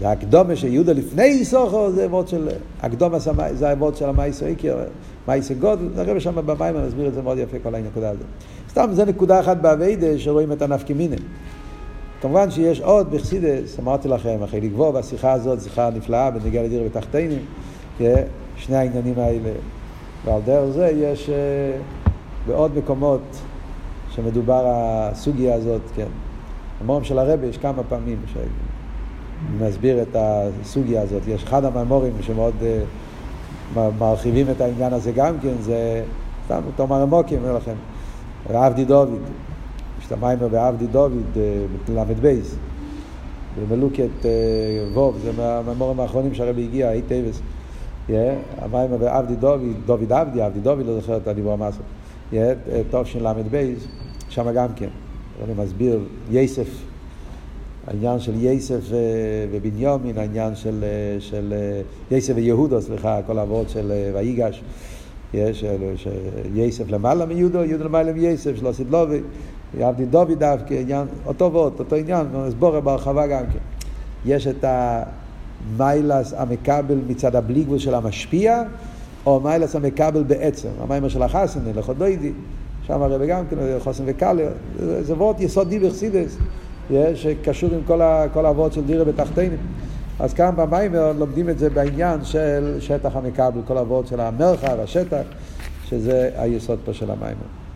זה 0.00 0.10
הקדומה 0.10 0.56
של 0.56 0.72
יהודה 0.72 0.92
לפני 0.92 1.24
איסוכו, 1.24 1.92
זה 1.92 2.06
וורד 2.06 2.28
של, 2.28 2.48
הקדומה 2.82 3.18
זה 3.52 3.70
הוורד 3.70 3.96
של 3.96 4.08
המייסו 4.08 4.46
איקר, 4.46 4.76
מייסו 5.28 5.54
גודל, 5.60 5.88
נראה 5.96 6.20
שם 6.20 6.46
במים, 6.46 6.76
אני 6.76 6.88
אסביר 6.88 7.08
את 7.08 7.14
זה 7.14 7.22
מאוד 7.22 7.38
יפה 7.38 7.56
כל 7.62 7.74
הנקודה 7.74 8.10
הזאת. 8.10 8.26
סתם 8.70 8.88
זה 8.92 9.04
נקודה 9.04 9.40
אחת 9.40 9.56
באביידה 9.56 10.18
שרואים 10.18 10.52
את 10.52 10.62
הנפקימינים. 10.62 11.18
כמובן 12.20 12.50
שיש 12.50 12.80
עוד 12.80 13.10
בחסידס, 13.10 13.78
אמרתי 13.78 14.08
לכם, 14.08 14.42
אחרי 14.44 14.60
לגבור 14.60 14.90
בשיחה 14.90 15.32
הזאת, 15.32 15.60
שיחה 15.62 15.90
נפלאה 15.90 16.30
בנגיעה 16.30 16.64
לדיר 16.64 16.82
ותחתינים, 16.86 17.44
שני 18.56 18.76
העניינים 18.76 19.14
האלה. 19.16 19.50
ועל 20.24 20.40
דרך 20.44 20.70
זה 20.70 20.86
יש 20.86 21.30
uh, 21.30 22.08
בעוד 22.46 22.78
מקומות 22.78 23.20
שמדובר 24.10 24.64
הסוגיה 24.66 25.54
הזאת, 25.54 25.80
כן. 25.96 26.06
המורים 26.80 27.04
של 27.04 27.18
הרבי 27.18 27.46
יש 27.46 27.58
כמה 27.58 27.82
פעמים 27.88 28.18
שמסביר 29.58 30.02
את 30.02 30.16
הסוגיה 30.18 31.02
הזאת. 31.02 31.22
יש 31.28 31.44
אחד 31.44 31.64
המאמורים 31.64 32.12
שמאוד 32.20 32.54
uh, 32.60 33.78
מרחיבים 33.98 34.46
את 34.50 34.60
העניין 34.60 34.92
הזה 34.92 35.12
גם 35.12 35.34
כן, 35.42 35.54
זה 35.60 36.04
סתם 36.44 36.60
אותו 36.66 36.86
מרמוקים, 36.86 37.38
אומר 37.38 37.56
לכם, 37.56 37.74
עבדי 38.50 38.84
דוד. 38.84 39.18
יש 40.00 40.06
את 40.06 40.12
המיימר 40.12 40.48
בעבדי 40.48 40.86
דוד 40.86 41.36
בל"ב, 41.88 42.40
במלוקת 43.60 44.26
ווב, 44.94 45.18
זה 45.22 45.32
מהמיימורים 45.36 46.00
האחרונים 46.00 46.34
שהרבי 46.34 46.64
הגיע, 46.64 46.92
אי 46.92 47.02
טייבס. 47.02 47.40
המיימר 48.58 48.96
בעבדי 48.96 49.36
דוד, 49.36 49.60
דוד 49.86 50.12
עבדי, 50.12 50.42
עבדי 50.42 50.60
דוד, 50.60 50.86
לא 50.86 51.00
זוכר 51.00 51.16
את 51.16 51.28
הדיבור 51.28 51.56
של 53.04 53.28
ל"ב, 53.28 53.74
שם 54.28 54.52
גם 54.52 54.68
כן. 54.76 54.88
אני 55.44 55.52
מסביר 55.64 56.00
יסף, 56.30 56.68
העניין 57.88 58.20
של 58.20 58.32
יסף 58.36 58.80
ובניומין, 59.52 60.18
העניין 60.18 60.54
של, 60.54 60.84
של 61.18 61.54
יסף 62.10 62.32
ויהודו, 62.36 62.82
סליחה, 62.82 63.20
כל 63.26 63.38
העבוד 63.38 63.68
של 63.68 63.92
ויגש. 64.14 64.62
יש 65.34 65.64
יסף 66.54 66.90
למעלה 66.90 67.26
מיהודו, 67.26 67.64
יהודו 67.64 67.84
למעלה 67.84 68.12
מייסף, 68.12 68.56
שלא 68.56 68.72
סדלובי. 68.72 69.20
יעבדי 69.78 70.04
דוד 70.04 70.38
דווקא, 70.38 70.74
עניין, 70.74 71.06
אותו 71.26 71.52
ואות, 71.52 71.78
אותו 71.78 71.96
עניין, 71.96 72.26
נסבורה 72.46 72.80
בהרחבה 72.80 73.26
גם 73.26 73.44
כן. 73.52 73.58
יש 74.26 74.46
את 74.46 74.64
המיילס 74.64 76.34
המקבל 76.36 76.98
מצד 77.08 77.36
הבלי 77.36 77.64
גבול 77.64 77.78
של 77.78 77.94
המשפיע, 77.94 78.62
או 79.26 79.40
מיילס 79.40 79.76
המקבל 79.76 80.22
בעצם, 80.22 80.68
המיימר 80.80 81.08
של 81.08 81.22
החסן, 81.22 81.60
לכות 81.74 81.98
דוידי, 81.98 82.32
שם 82.86 83.02
הרי 83.02 83.26
גם 83.26 83.44
כן, 83.50 83.56
חוסן 83.78 84.02
וקאלה, 84.06 84.48
זה 85.00 85.14
וורט 85.14 85.40
יסוד 85.40 85.68
דיבר 85.68 85.92
סידס, 85.92 86.36
שקשור 87.14 87.70
עם 87.74 87.80
כל, 88.32 88.46
האבות 88.46 88.72
של 88.72 88.84
דירה 88.84 89.04
בתחתינים. 89.04 89.58
אז 90.20 90.34
כאן 90.34 90.50
במיימר 90.56 91.12
לומדים 91.12 91.48
את 91.48 91.58
זה 91.58 91.70
בעניין 91.70 92.24
של 92.24 92.76
שטח 92.80 93.16
המקבל, 93.16 93.60
כל 93.66 93.78
האבות 93.78 94.06
של 94.06 94.20
המרחב, 94.20 94.80
השטח, 94.80 95.22
שזה 95.84 96.30
היסוד 96.36 96.78
פה 96.84 96.92
של 96.92 97.10
המיימר. 97.10 97.67